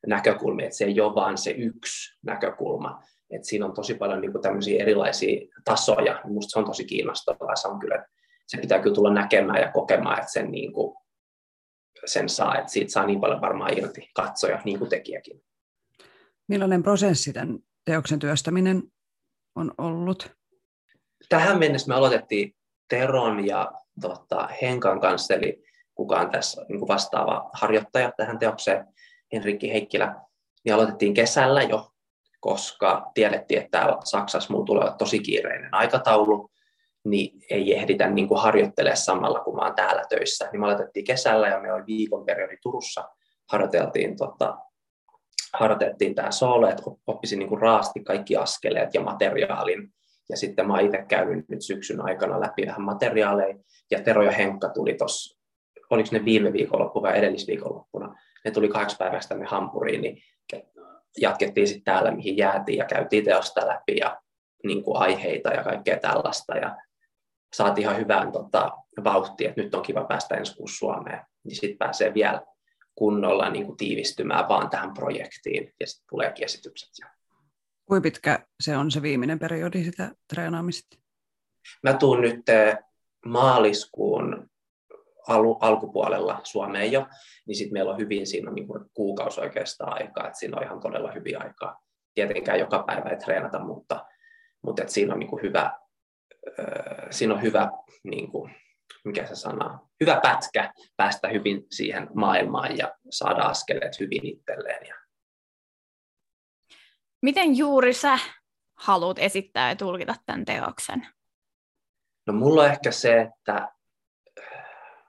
näkökulmia, 0.07 0.65
että 0.65 0.77
se 0.77 0.86
ei 0.86 1.01
ole 1.01 1.15
vain 1.15 1.38
se 1.38 1.51
yksi 1.51 2.17
näkökulma, 2.24 3.03
että 3.29 3.48
siinä 3.48 3.65
on 3.65 3.74
tosi 3.74 3.93
paljon 3.93 4.21
niin 4.21 4.31
kuin 4.31 4.41
tämmöisiä 4.41 4.81
erilaisia 4.81 5.48
tasoja, 5.65 6.21
minusta 6.25 6.50
se 6.50 6.59
on 6.59 6.65
tosi 6.65 6.86
kiinnostavaa, 6.86 7.55
se 7.55 7.67
on 7.67 7.79
kyllä, 7.79 8.05
se 8.48 8.57
pitää 8.57 8.79
kyllä 8.79 8.95
tulla 8.95 9.13
näkemään 9.13 9.62
ja 9.62 9.71
kokemaan, 9.71 10.19
että 10.19 10.31
sen, 10.31 10.51
niin 10.51 10.74
kuin, 10.74 10.98
sen 12.05 12.29
saa, 12.29 12.57
että 12.57 12.71
siitä 12.71 12.91
saa 12.91 13.05
niin 13.05 13.21
paljon 13.21 13.41
varmaan 13.41 13.77
irti 13.77 14.09
katsoja, 14.15 14.62
niin 14.65 14.79
kuin 14.79 14.89
tekijäkin. 14.89 15.41
Millainen 16.48 16.83
prosessi 16.83 17.33
tämän 17.33 17.59
teoksen 17.86 18.19
työstäminen 18.19 18.83
on 19.55 19.71
ollut? 19.77 20.38
Tähän 21.29 21.59
mennessä 21.59 21.88
me 21.88 21.95
aloitettiin 21.95 22.55
Teron 22.89 23.48
ja 23.48 23.71
tota, 24.01 24.50
Henkan 24.62 25.01
kanssa, 25.01 25.33
eli 25.33 25.63
kukaan 25.95 26.29
tässä 26.29 26.65
niin 26.69 26.79
kuin 26.79 26.88
vastaava 26.88 27.50
harjoittaja 27.53 28.12
tähän 28.17 28.39
teokseen, 28.39 28.86
Henrikki 29.33 29.74
Heikkilä, 29.74 30.15
niin 30.65 30.74
aloitettiin 30.74 31.13
kesällä 31.13 31.62
jo, 31.62 31.91
koska 32.39 33.12
tiedettiin, 33.13 33.59
että 33.62 33.79
täällä 33.79 33.98
Saksassa 34.03 34.53
mulla 34.53 34.65
tulee 34.65 34.91
tosi 34.98 35.19
kiireinen 35.19 35.74
aikataulu, 35.74 36.51
niin 37.05 37.41
ei 37.50 37.75
ehditä 37.75 38.09
niin 38.09 38.27
kuin 38.27 38.41
harjoittelemaan 38.41 38.98
samalla, 38.98 39.39
kun 39.39 39.55
mä 39.55 39.62
oon 39.62 39.75
täällä 39.75 40.03
töissä. 40.09 40.50
Niin 40.51 40.59
me 40.59 40.65
aloitettiin 40.65 41.05
kesällä 41.05 41.48
ja 41.48 41.59
me 41.59 41.74
oli 41.74 41.83
viikon 41.88 42.25
periodi 42.25 42.57
Turussa, 42.62 43.09
harjoiteltiin, 43.51 44.17
tota, 44.17 44.57
harjoiteltiin 45.53 46.15
tämä 46.15 46.31
soolo, 46.31 46.69
että 46.69 46.83
oppisin 47.07 47.39
niin 47.39 47.50
kuin 47.50 47.62
raasti 47.62 48.03
kaikki 48.03 48.38
askeleet 48.38 48.93
ja 48.93 49.01
materiaalin. 49.01 49.93
Ja 50.29 50.38
sitten 50.38 50.67
mä 50.67 50.74
oon 50.74 50.86
itse 50.86 51.05
käynyt 51.07 51.50
nyt 51.50 51.62
syksyn 51.62 52.01
aikana 52.01 52.39
läpi 52.39 52.65
vähän 52.67 52.81
materiaaleja, 52.81 53.55
ja 53.91 54.03
Tero 54.03 54.24
ja 54.24 54.31
Henkka 54.31 54.69
tuli 54.69 54.93
tuossa, 54.93 55.39
oliko 55.89 56.09
ne 56.12 56.25
viime 56.25 56.53
viikonloppu 56.53 57.01
vai 57.01 57.17
edellisviikonloppuna, 57.17 58.15
ne 58.45 58.51
tuli 58.51 58.67
kaksi 58.67 58.95
päivästä 58.98 59.29
tänne 59.29 59.45
Hampuriin, 59.45 60.01
niin 60.01 60.24
jatkettiin 61.17 61.67
sitten 61.67 61.83
täällä, 61.83 62.12
mihin 62.12 62.38
jäätiin 62.38 62.77
ja 62.77 62.86
käytiin 62.86 63.25
teosta 63.25 63.67
läpi 63.67 63.98
ja 63.98 64.21
niin 64.63 64.83
kuin 64.83 64.98
aiheita 64.98 65.50
ja 65.50 65.63
kaikkea 65.63 66.00
tällaista. 66.00 66.57
Ja 66.57 66.77
saatiin 67.53 67.83
ihan 67.83 67.98
hyvään 67.98 68.31
tota, 68.31 68.71
vauhtia, 69.03 69.50
että 69.50 69.62
nyt 69.62 69.75
on 69.75 69.81
kiva 69.81 70.03
päästä 70.03 70.36
ensi 70.36 70.55
kuussa 70.55 70.77
Suomeen, 70.77 71.19
niin 71.43 71.55
sitten 71.55 71.77
pääsee 71.77 72.13
vielä 72.13 72.41
kunnolla 72.95 73.50
niin 73.50 73.65
kuin 73.65 73.77
tiivistymään 73.77 74.50
vaan 74.50 74.69
tähän 74.69 74.93
projektiin 74.93 75.74
ja 75.79 75.88
sitten 75.88 76.05
tuleekin 76.09 76.45
esitykset. 76.45 76.89
Kuinka 77.89 78.03
pitkä 78.03 78.39
se 78.60 78.77
on 78.77 78.91
se 78.91 79.01
viimeinen 79.01 79.39
periodi 79.39 79.84
sitä 79.84 80.12
treenaamista? 80.34 80.98
Mä 81.84 81.93
tuun 81.93 82.22
nyt 82.22 82.50
eh, 82.50 82.77
maaliskuun 83.25 84.50
al- 85.27 85.58
alkupuolella 85.60 86.41
Suomeen 86.43 86.91
jo, 86.91 87.08
niin 87.48 87.55
sitten 87.55 87.74
meillä 87.74 87.91
on 87.91 87.98
hyvin 87.98 88.27
siinä 88.27 88.51
niin 88.51 88.67
kuin 88.67 88.86
kuukausi 88.93 89.41
oikeastaan 89.41 89.93
aikaa, 89.93 90.27
että 90.27 90.39
siinä 90.39 90.58
on 90.58 90.63
ihan 90.63 90.79
todella 90.79 91.12
hyvin 91.12 91.41
aikaa. 91.41 91.81
Tietenkään 92.13 92.60
joka 92.60 92.84
päivä 92.84 93.10
ei 93.10 93.17
treenata, 93.17 93.60
mutta, 93.60 94.05
mutta 94.62 94.81
että 94.81 94.93
siinä 94.93 95.13
on 95.13 95.19
niin 95.19 95.41
hyvä, 95.43 95.72
äh, 96.60 97.08
siinä 97.10 97.34
on 97.34 97.41
hyvä 97.41 97.72
niin 98.03 98.31
kuin, 98.31 98.55
mikä 99.05 99.25
se 99.25 99.36
sana, 99.36 99.79
hyvä 100.01 100.19
pätkä 100.24 100.74
päästä 100.98 101.27
hyvin 101.27 101.63
siihen 101.72 102.08
maailmaan 102.13 102.77
ja 102.77 102.93
saada 103.10 103.41
askeleet 103.41 104.00
hyvin 104.00 104.25
itselleen. 104.25 104.88
Ja... 104.88 104.96
Miten 107.21 107.57
juuri 107.57 107.93
sä 107.93 108.19
haluat 108.75 109.19
esittää 109.19 109.69
ja 109.69 109.75
tulkita 109.75 110.15
tämän 110.25 110.45
teoksen? 110.45 111.07
No 112.27 112.33
mulla 112.33 112.61
on 112.61 112.69
ehkä 112.69 112.91
se, 112.91 113.21
että 113.21 113.69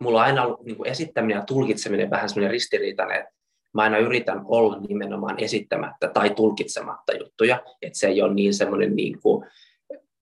mulla 0.00 0.18
on 0.18 0.24
aina 0.24 0.42
ollut 0.42 0.64
niin 0.64 0.76
kuin 0.76 0.88
esittäminen 0.88 1.36
ja 1.36 1.44
tulkitseminen 1.44 2.10
vähän 2.10 2.28
semmoinen 2.28 2.50
ristiriitainen, 2.50 3.18
että 3.18 3.34
mä 3.74 3.82
aina 3.82 3.98
yritän 3.98 4.40
olla 4.44 4.80
nimenomaan 4.80 5.40
esittämättä 5.40 6.08
tai 6.08 6.30
tulkitsematta 6.30 7.12
juttuja, 7.12 7.62
että 7.82 7.98
se 7.98 8.06
ei 8.06 8.22
ole 8.22 8.34
niin 8.34 8.54
semmoinen, 8.54 8.96
niin 8.96 9.20
kuin, 9.22 9.46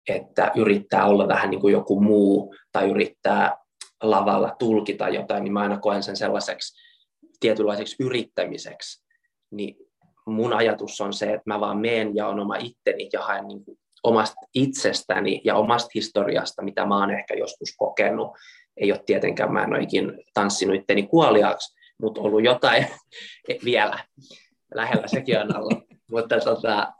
että 0.08 0.52
yrittää 0.56 1.06
olla 1.06 1.28
vähän 1.28 1.50
niin 1.50 1.60
kuin 1.60 1.72
joku 1.72 2.00
muu 2.00 2.54
tai 2.72 2.90
yrittää 2.90 3.56
lavalla 4.02 4.56
tulkita 4.58 5.08
jotain, 5.08 5.44
niin 5.44 5.52
mä 5.52 5.60
aina 5.60 5.78
koen 5.78 6.02
sen 6.02 6.16
sellaiseksi 6.16 6.76
tietynlaiseksi 7.40 7.96
yrittämiseksi. 8.00 9.04
Niin 9.50 9.76
mun 10.30 10.52
ajatus 10.52 11.00
on 11.00 11.12
se, 11.12 11.26
että 11.26 11.42
mä 11.46 11.60
vaan 11.60 11.78
meen 11.78 12.16
ja 12.16 12.26
on 12.26 12.40
oma 12.40 12.56
itteni 12.56 13.08
ja 13.12 13.22
haen 13.22 13.48
niin 13.48 13.64
kuin 13.64 13.78
omasta 14.02 14.40
itsestäni 14.54 15.40
ja 15.44 15.54
omasta 15.54 15.88
historiasta, 15.94 16.62
mitä 16.62 16.86
mä 16.86 16.98
oon 16.98 17.10
ehkä 17.10 17.34
joskus 17.34 17.74
kokenut, 17.76 18.30
ei 18.76 18.92
ole 18.92 19.02
tietenkään, 19.06 19.52
mä 19.52 19.64
en 19.64 19.74
ole 19.74 19.82
ikin 19.82 20.12
tanssinut 20.34 20.76
itteni 20.76 21.02
kuoliaaksi, 21.02 21.76
mutta 22.02 22.20
ollut 22.20 22.44
jotain 22.44 22.86
vielä 23.64 23.98
lähellä 24.74 25.06
sekin 25.06 25.40
on 25.40 25.56
alla. 25.56 25.80
Mutta 26.10 26.40
tota, 26.40 26.92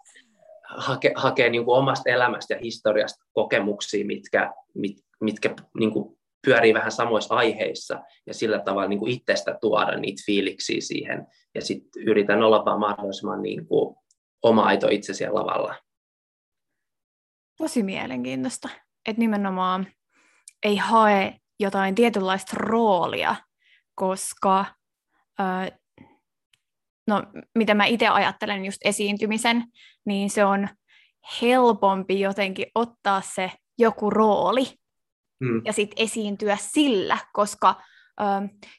hake, 0.68 1.12
hakee 1.16 1.50
niin 1.50 1.64
kuin 1.64 1.78
omasta 1.78 2.11
elämästä 2.11 2.54
ja 2.54 2.61
historiasta 2.61 3.25
kokemuksia, 3.32 4.06
mitkä, 4.06 4.52
mit, 4.75 4.97
mitkä 5.20 5.54
niin 5.78 5.90
kuin 5.90 6.17
pyörii 6.49 6.75
vähän 6.75 6.93
samoissa 6.93 7.35
aiheissa 7.35 8.00
ja 8.26 8.35
sillä 8.35 8.59
tavalla 8.59 8.88
niin 8.88 8.99
kuin 8.99 9.12
itsestä 9.12 9.59
tuoda 9.61 9.97
niitä 9.97 10.23
fiiliksiä 10.26 10.81
siihen 10.81 11.26
ja 11.55 11.62
sitten 11.62 12.02
yritän 12.02 12.43
olla 12.43 12.64
vaan 12.64 12.81
mahdollisimman 12.81 13.43
niin 13.43 13.67
kuin 13.67 13.97
oma 14.43 14.62
aito 14.62 14.88
itse 14.88 15.14
siellä 15.14 15.40
lavalla. 15.40 15.75
Tosi 17.59 17.83
mielenkiintoista, 17.83 18.69
että 19.09 19.21
nimenomaan 19.21 19.87
ei 20.64 20.76
hae 20.76 21.35
jotain 21.61 21.95
tietynlaista 21.95 22.57
roolia, 22.57 23.37
koska 23.95 24.64
no, 27.07 27.23
mitä 27.55 27.75
mä 27.75 27.85
itse 27.85 28.09
ajattelen 28.09 28.64
just 28.64 28.78
esiintymisen, 28.85 29.64
niin 30.07 30.31
se 30.31 30.45
on 30.45 30.69
helpompi 31.43 32.21
jotenkin 32.21 32.67
ottaa 32.75 33.21
se 33.21 33.50
joku 33.78 34.11
rooli 34.11 34.67
mm. 35.40 35.62
ja 35.64 35.73
sitten 35.73 36.04
esiintyä 36.04 36.57
sillä, 36.61 37.18
koska 37.33 37.83
ö, 38.21 38.25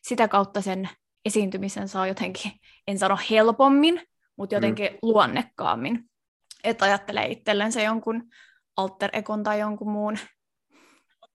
sitä 0.01 0.27
kautta 0.27 0.61
sen 0.61 0.89
esiintymisen 1.25 1.87
saa 1.87 2.07
jotenkin, 2.07 2.51
en 2.87 2.99
sano 2.99 3.17
helpommin, 3.29 4.01
mutta 4.35 4.55
jotenkin 4.55 4.91
mm. 4.91 4.97
luonnekkaammin. 5.01 6.03
Että 6.63 6.85
ajattelee 6.85 7.25
itsellensä 7.25 7.81
jonkun 7.81 8.23
alter 8.77 9.09
ekon 9.13 9.43
tai 9.43 9.59
jonkun 9.59 9.91
muun 9.91 10.17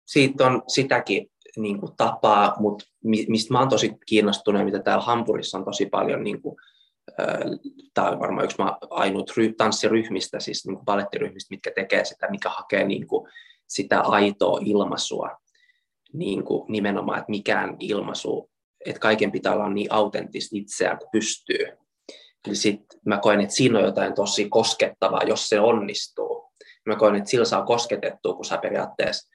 siitä 0.10 0.46
on 0.46 0.64
sitäkin 0.68 1.32
niin 1.58 1.80
kuin 1.80 1.92
tapaa, 1.98 2.56
mutta 2.60 2.86
mistä 3.04 3.54
mä 3.54 3.60
oon 3.60 3.70
tosi 3.70 3.94
kiinnostunut, 4.06 4.66
mitä 4.66 4.80
täällä 4.80 5.04
Hampurissa 5.04 5.58
on 5.58 5.66
tosi 5.66 5.86
paljon, 5.86 6.24
niin 6.24 6.42
kuin, 6.42 6.56
tämä 7.94 8.10
on 8.10 8.20
varmaan 8.20 8.46
yksi 8.46 8.58
ainut 8.90 9.32
tanssiryhmistä, 9.58 10.40
siis 10.40 10.66
niin 10.66 10.76
kuin 10.76 10.86
palettiryhmistä, 10.86 11.54
mitkä 11.54 11.72
tekee 11.76 12.06
sitä, 12.06 12.28
mikä 12.30 12.50
hakee 12.50 12.84
niin 12.84 13.08
kuin 13.08 13.30
sitä 13.70 14.02
aitoa 14.02 14.60
ilmaisua, 14.66 15.38
niin 16.14 16.44
kuin 16.44 16.72
nimenomaan, 16.72 17.20
että 17.20 17.30
mikään 17.30 17.76
ilmaisu, 17.80 18.50
että 18.86 19.00
kaiken 19.00 19.32
pitää 19.32 19.54
olla 19.54 19.70
niin 19.70 19.94
autenttista 19.94 20.56
itseään 20.58 20.98
kuin 20.98 21.10
pystyy. 21.12 21.66
Eli 22.48 22.56
sit 22.56 22.82
mä 23.06 23.18
koen, 23.18 23.42
että 23.42 23.56
siinä 23.56 23.80
on 23.80 23.86
jotain 23.86 24.14
tosi 24.14 24.50
koskettavaa, 24.50 25.24
jos 25.24 25.50
se 25.50 25.60
onnistuu. 25.60 26.52
Mä 26.86 26.96
koen, 26.96 27.16
että 27.16 27.30
sillä 27.30 27.46
saa 27.46 27.66
kosketettua, 27.66 28.34
kun 28.34 28.46
sä 28.46 28.58
periaatteessa 28.58 29.30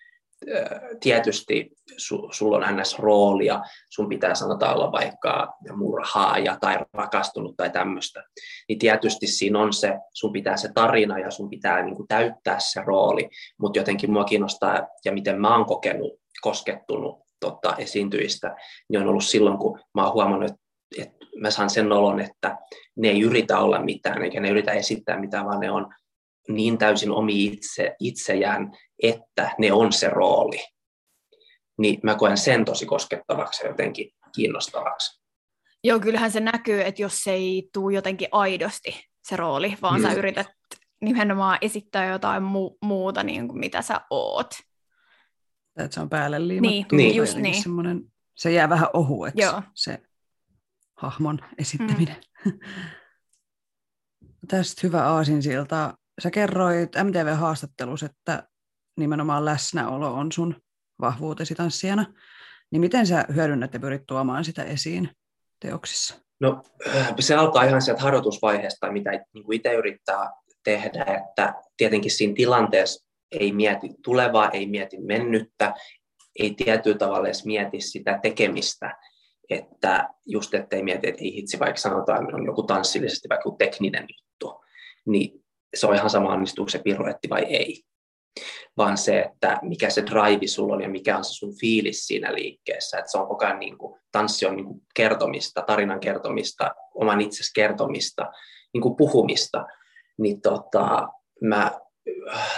tietysti 1.01 1.71
su, 1.97 2.29
sulla 2.33 2.57
on 2.57 2.77
ns. 2.77 2.99
roolia, 2.99 3.63
sun 3.91 4.09
pitää 4.09 4.35
sanotaan 4.35 4.77
olla 4.77 4.93
vaikka 4.93 5.55
murhaaja 5.77 6.57
tai 6.61 6.79
rakastunut 6.93 7.57
tai 7.57 7.71
tämmöistä, 7.71 8.23
niin 8.69 8.79
tietysti 8.79 9.27
siinä 9.27 9.59
on 9.59 9.73
se, 9.73 9.95
sun 10.13 10.33
pitää 10.33 10.57
se 10.57 10.69
tarina 10.75 11.19
ja 11.19 11.31
sun 11.31 11.51
pitää 11.51 11.83
niin 11.83 11.97
kuin 11.97 12.09
täyttää 12.09 12.57
se 12.59 12.83
rooli, 12.87 13.29
mutta 13.59 13.79
jotenkin 13.79 14.13
mua 14.13 14.25
kiinnostaa 14.25 14.87
ja 15.05 15.13
miten 15.13 15.41
mä 15.41 15.57
oon 15.57 15.67
kokenut, 15.67 16.13
koskettunut 16.41 17.25
tota, 17.41 17.75
esiintyistä, 17.79 18.57
niin 18.89 19.01
on 19.01 19.09
ollut 19.09 19.25
silloin, 19.25 19.59
kun 19.59 19.81
mä 19.95 20.05
oon 20.05 20.15
huomannut, 20.15 20.51
että, 20.51 20.63
että 20.99 21.27
mä 21.41 21.51
saan 21.51 21.71
sen 21.71 21.93
olon, 21.93 22.21
että 22.21 22.59
ne 22.97 23.09
ei 23.09 23.21
yritä 23.21 23.59
olla 23.59 23.79
mitään, 23.79 24.23
eikä 24.23 24.41
ne 24.41 24.51
yritä 24.51 24.73
esittää 24.73 25.21
mitään, 25.21 25.47
vaan 25.47 25.61
ne 25.61 25.71
on 25.71 25.95
niin 26.49 26.79
täysin 26.79 27.11
omi 27.11 27.45
itse, 27.45 27.97
itsejään, 28.01 28.73
että 29.03 29.51
ne 29.59 29.73
on 29.73 29.93
se 29.93 30.09
rooli. 30.09 30.59
Niin 31.79 32.01
mä 32.03 32.15
koen 32.15 32.37
sen 32.37 32.65
tosi 32.65 32.87
koskettavaksi 32.87 33.65
ja 33.65 33.71
jotenkin 33.71 34.11
kiinnostavaksi. 34.35 35.23
Joo, 35.85 36.01
kyllähän 36.01 36.31
se 36.31 36.41
näkyy, 36.41 36.83
että 36.83 37.03
jos 37.03 37.23
se 37.23 37.33
ei 37.33 37.69
tule 37.73 37.95
jotenkin 37.95 38.29
aidosti 38.33 39.05
se 39.23 39.37
rooli, 39.37 39.77
vaan 39.83 40.01
mm. 40.01 40.07
sä 40.07 40.13
yrität 40.13 40.47
nimenomaan 41.01 41.59
esittää 41.61 42.07
jotain 42.07 42.43
mu- 42.43 42.79
muuta, 42.83 43.23
niin 43.23 43.49
kuin 43.49 43.59
mitä 43.59 43.83
sä 43.83 44.01
oot. 44.11 44.55
Että 45.79 45.95
se 45.95 46.01
on 46.01 46.09
päälle 46.09 46.49
liimattu. 46.49 46.97
Niin, 46.97 47.17
just 47.17 47.37
niin. 47.37 48.13
Se 48.35 48.53
jää 48.53 48.69
vähän 48.69 48.89
ohueksi, 48.93 49.43
Joo. 49.43 49.63
se 49.75 50.03
hahmon 50.97 51.39
esittäminen. 51.59 52.17
Mm. 52.45 52.59
Tästä 54.49 54.81
hyvä 54.83 55.09
aasinsilta. 55.09 55.95
Sä 56.23 56.31
kerroit 56.31 56.93
MTV-haastattelussa, 57.05 58.07
että 58.07 58.49
nimenomaan 58.97 59.45
läsnäolo 59.45 60.15
on 60.15 60.33
sun 60.33 60.57
vahvuutesi 61.01 61.55
tanssijana. 61.55 62.15
Niin 62.71 62.81
miten 62.81 63.07
sä 63.07 63.25
hyödynnät 63.35 63.75
ja 63.75 63.81
pyrit 63.81 64.03
tuomaan 64.07 64.45
sitä 64.45 64.65
esiin 64.65 65.11
teoksissa? 65.61 66.15
No 66.41 66.63
se 67.21 67.35
alkaa 67.35 67.65
ihan 67.65 67.83
sieltä 67.83 68.03
harjoitusvaiheesta, 68.03 68.93
mitä 68.93 69.11
niin 69.11 69.53
itse 69.53 69.73
yrittää 69.75 70.31
tehdä, 70.65 71.05
että 71.05 71.55
tietenkin 71.77 72.11
siinä 72.11 72.35
tilanteessa 72.35 73.07
ei 73.33 73.53
mieti 73.53 73.89
tulevaa, 74.05 74.51
ei 74.51 74.67
mieti 74.67 75.01
mennyttä, 75.01 75.75
ei 76.39 76.55
tietyllä 76.55 76.99
tavalla 76.99 77.27
edes 77.27 77.45
mieti 77.45 77.81
sitä 77.81 78.19
tekemistä, 78.23 78.99
että 79.51 80.09
just 80.27 80.55
ettei 80.55 80.83
mieti, 80.83 81.09
että 81.09 81.25
ei 81.25 81.35
hitsi, 81.35 81.59
vaikka 81.59 81.81
sanotaan, 81.81 82.35
on 82.35 82.47
joku 82.47 82.63
tanssillisesti 82.63 83.29
vaikka 83.29 83.51
tekninen 83.59 84.07
juttu, 84.09 84.65
niin 85.07 85.44
se 85.75 85.87
on 85.87 85.95
ihan 85.95 86.11
sama, 86.11 86.33
onnistuuko 86.33 86.69
se 86.69 86.79
piruetti 86.79 87.29
vai 87.31 87.43
ei. 87.43 87.83
Vaan 88.77 88.99
se, 88.99 89.21
että 89.21 89.59
mikä 89.63 89.91
se 89.91 90.03
drive 90.03 90.47
sulla 90.47 90.75
on 90.75 90.83
ja 90.83 90.89
mikä 90.89 91.17
on 91.17 91.25
se 91.25 91.33
sun 91.33 91.55
fiilis 91.61 92.07
siinä 92.07 92.35
liikkeessä. 92.35 92.99
Että 92.99 93.11
se 93.11 93.19
on 93.19 93.27
koko 93.27 93.45
ajan 93.45 93.59
niin 93.59 93.79
kuin, 93.79 94.01
tanssi 94.13 94.47
on 94.47 94.57
niin 94.57 94.67
kuin 94.67 94.81
kertomista, 94.95 95.63
tarinan 95.67 96.01
kertomista, 96.01 96.75
oman 96.95 97.21
itses 97.21 97.53
kertomista, 97.55 98.31
niin 98.75 98.83
kuin 98.83 98.97
puhumista. 98.97 99.67
Niin 100.19 100.41
tota, 100.41 101.09
mä 101.41 101.71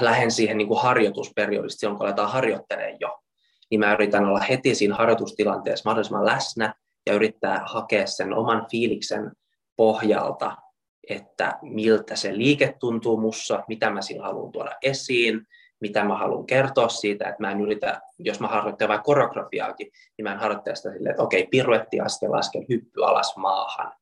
lähden 0.01 0.31
siihen 0.31 0.59
niin 0.59 0.69
kuin 0.69 0.83
harjoitusperiodista 0.83 1.81
silloin, 1.81 1.99
kun 1.99 2.07
aletaan 2.07 2.31
harjoittelemaan 2.31 2.97
jo. 3.01 3.19
Niin 3.71 3.81
mä 3.81 3.93
yritän 3.93 4.25
olla 4.25 4.41
heti 4.41 4.75
siinä 4.75 4.95
harjoitustilanteessa 4.95 5.89
mahdollisimman 5.89 6.27
läsnä 6.27 6.75
ja 7.07 7.15
yrittää 7.15 7.63
hakea 7.67 8.07
sen 8.07 8.35
oman 8.35 8.67
fiiliksen 8.71 9.33
pohjalta 9.77 10.57
että 11.11 11.59
miltä 11.63 12.17
se 12.17 12.37
liike 12.37 12.75
tuntuu 12.81 13.17
mussa, 13.17 13.65
mitä 13.69 13.91
mä 13.91 14.03
sillä 14.03 14.27
haluan 14.27 14.53
tuoda 14.53 14.73
esiin, 14.83 15.47
mitä 15.81 16.05
mä 16.05 16.17
haluan 16.17 16.47
kertoa 16.47 16.89
siitä, 16.89 17.29
että 17.29 17.43
mä 17.43 17.51
en 17.51 17.61
yritä, 17.61 18.01
jos 18.19 18.41
mä 18.41 18.49
harjoittelen 18.49 18.89
vaikka 18.89 19.05
koreografiaakin, 19.05 19.93
niin 20.19 20.23
mä 20.23 20.33
en 20.33 20.39
harjoittele 20.39 20.77
sitä 20.77 20.93
silleen, 20.93 21.11
että 21.11 21.23
okei, 21.23 21.47
piruetti 21.51 22.01
askel 22.01 22.35
askel, 22.35 22.63
hyppy 22.69 23.05
alas 23.05 23.37
maahan, 23.37 23.93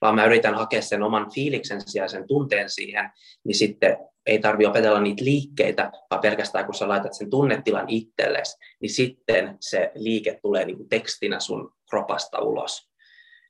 vaan 0.00 0.14
mä 0.14 0.26
yritän 0.26 0.54
hakea 0.54 0.82
sen 0.82 1.02
oman 1.02 1.30
fiiliksen 1.30 1.80
ja 1.94 2.08
sen 2.08 2.26
tunteen 2.26 2.70
siihen, 2.70 3.10
niin 3.44 3.54
sitten 3.54 3.96
ei 4.26 4.38
tarvi 4.38 4.66
opetella 4.66 5.00
niitä 5.00 5.24
liikkeitä, 5.24 5.92
vaan 6.10 6.20
pelkästään 6.20 6.64
kun 6.64 6.74
sä 6.74 6.88
laitat 6.88 7.14
sen 7.14 7.30
tunnetilan 7.30 7.88
itsellesi, 7.88 8.56
niin 8.80 8.90
sitten 8.90 9.56
se 9.60 9.92
liike 9.94 10.38
tulee 10.42 10.64
niin 10.64 10.76
kuin 10.76 10.88
tekstinä 10.88 11.40
sun 11.40 11.72
kropasta 11.90 12.38
ulos. 12.38 12.88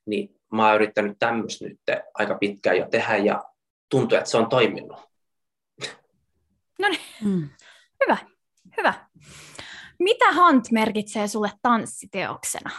Niin 0.07 0.36
mä 0.53 0.67
oon 0.67 0.75
yrittänyt 0.75 1.19
tämmöistä 1.19 1.65
nyt 1.65 1.81
aika 2.15 2.35
pitkään 2.35 2.77
jo 2.77 2.89
tehdä 2.91 3.17
ja 3.17 3.45
tuntuu, 3.91 4.19
että 4.19 4.31
se 4.31 4.37
on 4.37 4.49
toiminut. 4.49 4.99
No 6.79 6.89
niin, 6.89 7.01
mm. 7.25 7.49
hyvä, 8.05 8.17
hyvä. 8.77 8.95
Mitä 9.99 10.33
Hunt 10.35 10.71
merkitsee 10.71 11.29
sulle 11.29 11.51
tanssiteoksena? 11.63 12.71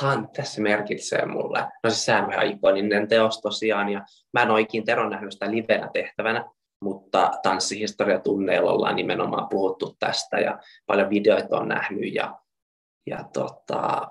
Hunt 0.00 0.32
tässä 0.32 0.60
merkitsee 0.60 1.26
mulle. 1.26 1.60
No 1.84 1.90
siis 1.90 2.04
sehän 2.04 2.24
on 2.24 2.32
ihan 2.32 2.46
ikoninen 2.46 3.08
teos 3.08 3.40
tosiaan, 3.40 3.88
ja 3.88 4.04
mä 4.32 4.42
en 4.42 4.50
oikein 4.50 4.84
Teron 4.84 5.10
nähnyt 5.10 5.32
sitä 5.32 5.50
livenä 5.50 5.90
tehtävänä, 5.92 6.44
mutta 6.82 7.30
tanssihistoriatunneilla 7.42 8.72
ollaan 8.72 8.96
nimenomaan 8.96 9.48
puhuttu 9.48 9.96
tästä, 9.98 10.38
ja 10.38 10.58
paljon 10.86 11.10
videoita 11.10 11.58
on 11.58 11.68
nähnyt, 11.68 12.14
ja, 12.14 12.40
ja 13.06 13.24
tota, 13.32 14.08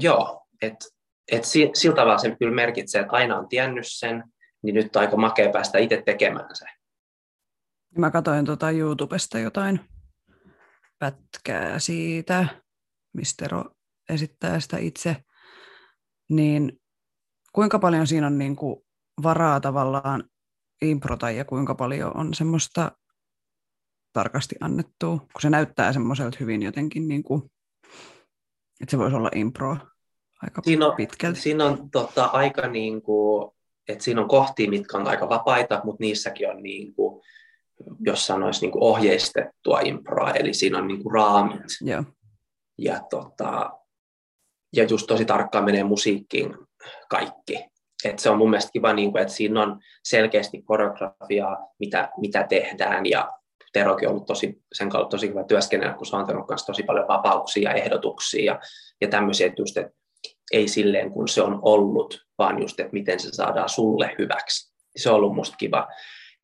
joo, 0.00 0.39
että 0.62 0.86
et 1.32 1.44
sillä 1.44 1.96
tavalla 1.96 2.18
se 2.18 2.36
kyllä 2.38 2.54
merkitsee, 2.54 3.00
että 3.00 3.12
aina 3.12 3.38
on 3.38 3.48
tiennyt 3.48 3.84
sen, 3.88 4.24
niin 4.62 4.74
nyt 4.74 4.96
on 4.96 5.02
aika 5.02 5.16
makea 5.16 5.52
päästä 5.52 5.78
itse 5.78 6.02
tekemään 6.06 6.56
se. 6.56 6.64
Mä 7.98 8.10
katsoin 8.10 8.44
tuota 8.44 8.70
YouTubesta 8.70 9.38
jotain 9.38 9.80
pätkää 10.98 11.78
siitä, 11.78 12.46
mistä 13.12 13.44
Tero 13.44 13.64
esittää 14.08 14.60
sitä 14.60 14.78
itse, 14.78 15.16
niin 16.28 16.80
kuinka 17.52 17.78
paljon 17.78 18.06
siinä 18.06 18.26
on 18.26 18.38
niin 18.38 18.56
kuin 18.56 18.76
varaa 19.22 19.60
tavallaan 19.60 20.24
improta 20.82 21.30
ja 21.30 21.44
kuinka 21.44 21.74
paljon 21.74 22.16
on 22.16 22.34
semmoista 22.34 22.92
tarkasti 24.12 24.56
annettua, 24.60 25.18
kun 25.18 25.40
se 25.40 25.50
näyttää 25.50 25.92
semmoiselta 25.92 26.36
hyvin 26.40 26.62
jotenkin, 26.62 27.08
niin 27.08 27.22
kuin, 27.22 27.42
että 28.80 28.90
se 28.90 28.98
voisi 28.98 29.16
olla 29.16 29.30
impro 29.34 29.76
aika 30.42 30.62
siinä 30.64 30.86
on, 30.86 30.96
pitkälti. 30.96 31.40
Siinä 31.40 31.64
on 31.64 31.90
tota, 31.90 32.24
aika 32.24 32.66
niin 32.66 33.02
kuin, 33.02 33.52
että 33.88 34.04
siinä 34.04 34.20
on 34.20 34.28
kohtia, 34.28 34.70
mitkä 34.70 34.98
on 34.98 35.08
aika 35.08 35.28
vapaita, 35.28 35.80
mutta 35.84 36.00
niissäkin 36.00 36.50
on 36.50 36.62
niin 36.62 36.94
kuin, 36.94 37.22
jos 38.00 38.26
sanoisi 38.26 38.60
niin 38.60 38.72
kuin 38.72 38.82
ohjeistettua 38.82 39.80
improa, 39.80 40.30
eli 40.30 40.54
siinä 40.54 40.78
on 40.78 40.88
niin 40.88 41.02
kuin 41.02 41.14
raamit. 41.14 41.60
Yeah. 41.86 42.06
Ja, 42.78 43.00
tota, 43.10 43.70
ja 44.76 44.84
just 44.84 45.06
tosi 45.06 45.24
tarkkaan 45.24 45.64
menee 45.64 45.84
musiikkiin 45.84 46.56
kaikki. 47.08 47.64
Et 48.04 48.18
se 48.18 48.30
on 48.30 48.38
mun 48.38 48.50
mielestä 48.50 48.72
kiva, 48.72 48.92
niin 48.92 49.12
kuin, 49.12 49.22
että 49.22 49.34
siinä 49.34 49.62
on 49.62 49.80
selkeästi 50.04 50.62
koreografiaa, 50.62 51.68
mitä, 51.78 52.10
mitä 52.16 52.46
tehdään, 52.48 53.06
ja 53.06 53.32
Terokin 53.72 54.08
on 54.08 54.12
ollut 54.12 54.26
tosi, 54.26 54.62
sen 54.72 54.88
kautta 54.88 55.16
tosi 55.16 55.28
hyvä 55.28 55.44
työskennellä, 55.44 55.94
kun 55.94 56.06
se 56.06 56.16
on 56.16 56.20
antanut 56.20 56.46
tosi 56.66 56.82
paljon 56.82 57.08
vapauksia 57.08 57.70
ja 57.70 57.76
ehdotuksia 57.76 58.44
ja, 58.44 58.60
ja 59.00 59.08
tämmöisiä, 59.08 59.46
että 59.46 59.62
just, 59.62 59.76
että 59.76 59.99
ei 60.50 60.68
silleen, 60.68 61.10
kun 61.10 61.28
se 61.28 61.42
on 61.42 61.58
ollut, 61.62 62.26
vaan 62.38 62.62
just, 62.62 62.80
että 62.80 62.92
miten 62.92 63.20
se 63.20 63.28
saadaan 63.32 63.68
sulle 63.68 64.14
hyväksi. 64.18 64.74
Se 64.96 65.10
on 65.10 65.16
ollut 65.16 65.34
musta 65.34 65.56
kiva. 65.56 65.88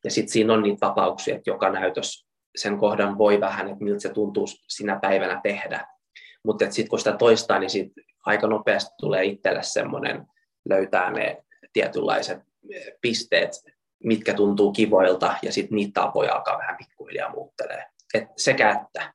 Ja 0.04 0.10
sitten 0.10 0.32
siinä 0.32 0.52
on 0.52 0.62
niitä 0.62 0.86
vapauksia, 0.86 1.34
että 1.34 1.50
joka 1.50 1.70
näytös 1.70 2.26
sen 2.56 2.78
kohdan 2.78 3.18
voi 3.18 3.40
vähän, 3.40 3.68
että 3.68 3.84
miltä 3.84 4.00
se 4.00 4.08
tuntuu 4.08 4.46
sinä 4.68 4.98
päivänä 5.02 5.40
tehdä. 5.42 5.86
Mutta 6.44 6.64
sitten 6.64 6.88
kun 6.88 6.98
sitä 6.98 7.12
toistaa, 7.12 7.58
niin 7.58 7.70
sit 7.70 7.92
aika 8.26 8.46
nopeasti 8.46 8.90
tulee 9.00 9.24
itselle 9.24 9.62
semmoinen, 9.62 10.26
löytää 10.68 11.10
ne 11.10 11.44
tietynlaiset 11.72 12.38
pisteet, 13.00 13.50
mitkä 14.04 14.34
tuntuu 14.34 14.72
kivoilta, 14.72 15.34
ja 15.42 15.52
sitten 15.52 15.76
niitä 15.76 16.00
tapoja 16.00 16.34
alkaa 16.34 16.58
vähän 16.58 16.76
pikkuhiljaa 16.76 17.30
muuttelee. 17.30 17.84
Et 18.14 18.24
sekä 18.36 18.70
että. 18.70 19.14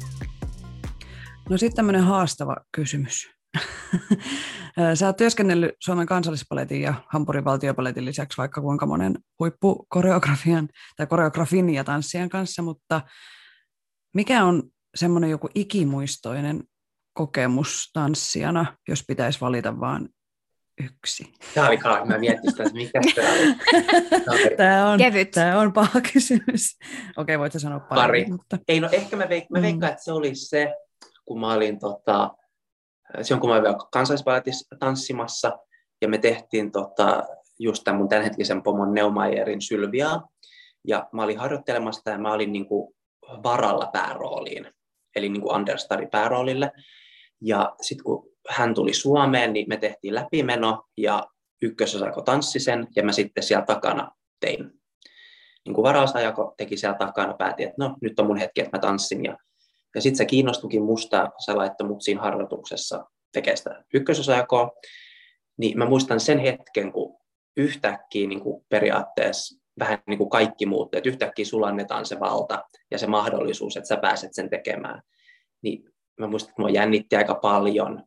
No 1.51 1.57
sitten 1.57 1.75
tämmöinen 1.75 2.03
haastava 2.03 2.55
kysymys. 2.71 3.29
Sä 4.95 5.07
oot 5.07 5.17
työskennellyt 5.17 5.75
Suomen 5.79 6.07
kansallispaletin 6.07 6.81
ja 6.81 6.93
Hampurin 7.07 7.45
valtiopaletin 7.45 8.05
lisäksi 8.05 8.37
vaikka 8.37 8.61
kuinka 8.61 8.85
monen 8.85 9.15
huippukoreografian 9.39 10.69
tai 10.95 11.07
koreografin 11.07 11.69
ja 11.69 11.83
tanssijan 11.83 12.29
kanssa, 12.29 12.61
mutta 12.61 13.01
mikä 14.13 14.43
on 14.43 14.63
semmoinen 14.95 15.29
joku 15.29 15.49
ikimuistoinen 15.55 16.63
kokemus 17.13 17.89
tanssijana, 17.93 18.77
jos 18.87 19.03
pitäisi 19.07 19.41
valita 19.41 19.79
vain 19.79 20.09
yksi? 20.83 21.33
Tämä 21.53 21.67
oli 21.67 21.77
kai, 21.77 22.05
mä 22.05 22.17
mietin 22.17 22.51
sitä, 22.51 22.63
että 22.63 22.75
mikä 22.75 23.01
tämä 23.15 23.33
oli. 23.33 23.55
Tämä 24.57 24.89
on, 24.89 24.97
Kevyt. 24.97 25.31
Tämä 25.31 25.59
on 25.59 25.73
paha 25.73 26.01
kysymys. 26.13 26.77
Okei, 27.17 27.39
voit 27.39 27.53
sanoa 27.57 27.79
pari. 27.79 28.01
pari. 28.01 28.25
Mutta... 28.25 28.57
Ei, 28.67 28.79
no 28.79 28.89
ehkä 28.91 29.15
mä, 29.15 29.23
veik- 29.23 29.47
mä 29.49 29.59
mm. 29.59 29.61
veikkaan, 29.61 29.91
että 29.91 30.03
se 30.03 30.11
oli 30.11 30.35
se, 30.35 30.73
kun 31.25 31.39
mä 31.39 31.53
olin 31.53 31.79
tota, 31.79 32.31
se 33.21 33.33
on 33.33 33.39
kun 33.39 33.49
mä 33.49 33.55
olin 33.55 33.63
vielä 33.63 33.77
tanssimassa, 34.79 35.57
ja 36.01 36.07
me 36.07 36.17
tehtiin 36.17 36.71
tota, 36.71 37.23
just 37.59 37.83
tämän 37.83 37.97
mun 37.97 38.09
tämänhetkisen 38.09 38.63
pomon 38.63 38.93
Neumayerin 38.93 39.61
Sylviaa, 39.61 40.27
ja 40.87 41.09
mä 41.11 41.23
olin 41.23 41.39
harjoittelemassa 41.39 42.09
ja 42.09 42.17
mä 42.17 42.33
olin 42.33 42.51
niin 42.51 42.65
kuin 42.65 42.93
varalla 43.43 43.89
päärooliin, 43.93 44.67
eli 45.15 45.29
niin 45.29 45.41
kuin 45.41 45.55
understudy 45.55 46.07
pääroolille, 46.07 46.71
ja 47.41 47.75
sitten 47.81 48.03
kun 48.03 48.29
hän 48.49 48.73
tuli 48.73 48.93
Suomeen, 48.93 49.53
niin 49.53 49.65
me 49.69 49.77
tehtiin 49.77 50.15
läpimeno, 50.15 50.83
ja 50.97 51.27
ykkösosako 51.61 52.21
tanssi 52.21 52.59
sen, 52.59 52.87
ja 52.95 53.03
mä 53.03 53.11
sitten 53.11 53.43
siellä 53.43 53.65
takana 53.65 54.11
tein. 54.39 54.71
Niin 55.65 55.75
kuin 55.75 55.83
varausajako 55.83 56.53
teki 56.57 56.77
siellä 56.77 56.97
takana, 56.97 57.33
päätin, 57.33 57.67
että 57.67 57.75
no 57.79 57.95
nyt 58.01 58.19
on 58.19 58.27
mun 58.27 58.37
hetki, 58.37 58.61
että 58.61 58.77
mä 58.77 58.81
tanssin, 58.81 59.25
ja 59.25 59.37
ja 59.95 60.01
sitten 60.01 60.17
se 60.17 60.25
kiinnostukin 60.25 60.83
musta, 60.83 61.29
se 61.37 61.53
laittoi 61.53 61.87
mut 61.87 62.01
siinä 62.01 62.21
harjoituksessa 62.21 63.05
tekemään 63.33 63.57
sitä 63.57 63.83
ykkösosajakoa. 63.93 64.71
Niin 65.57 65.77
mä 65.77 65.85
muistan 65.85 66.19
sen 66.19 66.39
hetken, 66.39 66.91
kun 66.91 67.17
yhtäkkiä 67.57 68.27
niin 68.27 68.41
kuin 68.41 68.65
periaatteessa 68.69 69.61
vähän 69.79 69.99
niin 70.07 70.17
kuin 70.17 70.29
kaikki 70.29 70.65
muuttuu, 70.65 70.97
että 70.97 71.09
yhtäkkiä 71.09 71.45
sulannetaan 71.45 72.05
se 72.05 72.19
valta 72.19 72.63
ja 72.91 72.97
se 72.97 73.07
mahdollisuus, 73.07 73.77
että 73.77 73.87
sä 73.87 73.97
pääset 73.97 74.33
sen 74.33 74.49
tekemään. 74.49 75.01
Niin 75.61 75.83
mä 76.19 76.27
muistan, 76.27 76.49
että 76.49 76.61
mua 76.61 76.69
jännitti 76.69 77.15
aika 77.15 77.35
paljon 77.35 78.03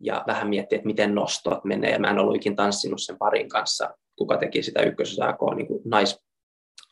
ja 0.00 0.24
vähän 0.26 0.48
miettiä, 0.48 0.76
että 0.76 0.86
miten 0.86 1.14
nostot 1.14 1.64
menee. 1.64 1.90
Ja 1.90 1.98
mä 1.98 2.10
en 2.10 2.18
ollut 2.18 2.36
ikin 2.36 2.56
tanssinut 2.56 3.02
sen 3.02 3.18
parin 3.18 3.48
kanssa, 3.48 3.90
kuka 4.18 4.36
teki 4.36 4.62
sitä 4.62 4.82
ykkösosajakoa 4.82 5.54
niin 5.54 5.66
kuin 5.66 5.82
nais, 5.84 6.23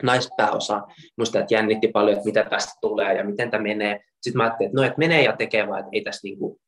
naispääosa. 0.07 0.83
Muista, 1.19 1.39
että 1.39 1.55
jännitti 1.55 1.89
paljon, 1.89 2.17
että 2.17 2.27
mitä 2.27 2.45
tästä 2.45 2.73
tulee 2.81 3.15
ja 3.15 3.25
miten 3.25 3.51
tämä 3.51 3.63
menee. 3.63 4.01
Sitten 4.21 4.37
mä 4.37 4.45
ajattelin, 4.45 4.69
että 4.69 4.81
no, 4.81 4.87
että 4.87 4.99
menee 4.99 5.23
ja 5.23 5.37
tekee, 5.37 5.69
vaan 5.69 5.81
että 5.81 5.91
ei 5.93 6.03
tässä 6.03 6.21
niin 6.25 6.39
kuin, 6.39 6.61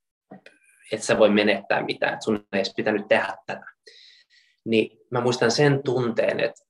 että 0.92 1.06
sä 1.06 1.18
voi 1.18 1.30
menettää 1.30 1.84
mitään, 1.84 2.12
että 2.12 2.24
sun 2.24 2.46
ei 2.52 2.62
pitänyt 2.76 3.08
tehdä 3.08 3.36
tätä. 3.46 3.66
Niin 4.64 4.98
mä 5.10 5.20
muistan 5.20 5.50
sen 5.50 5.82
tunteen, 5.84 6.40
että 6.40 6.64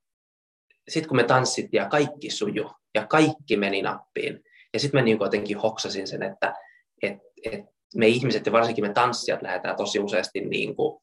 sitten 0.89 1.09
kun 1.09 1.17
me 1.17 1.25
tanssittiin 1.25 1.81
ja 1.81 1.89
kaikki 1.89 2.31
suju 2.31 2.71
ja 2.95 3.07
kaikki 3.07 3.57
meni 3.57 3.83
nappiin, 3.83 4.41
ja 4.73 4.81
sitten 4.81 5.01
mä 5.01 5.05
niin 5.05 5.19
jotenkin 5.21 5.59
hoksasin 5.59 6.07
sen, 6.07 6.23
että 6.23 6.55
et, 7.03 7.19
et 7.53 7.61
me 7.97 8.07
ihmiset 8.07 8.47
ja 8.47 8.53
varsinkin 8.53 8.85
me 8.85 8.93
tanssijat 8.93 9.43
lähdetään 9.43 9.77
tosi 9.77 9.99
useasti 9.99 10.41
niin 10.41 10.77
kuin, 10.77 11.01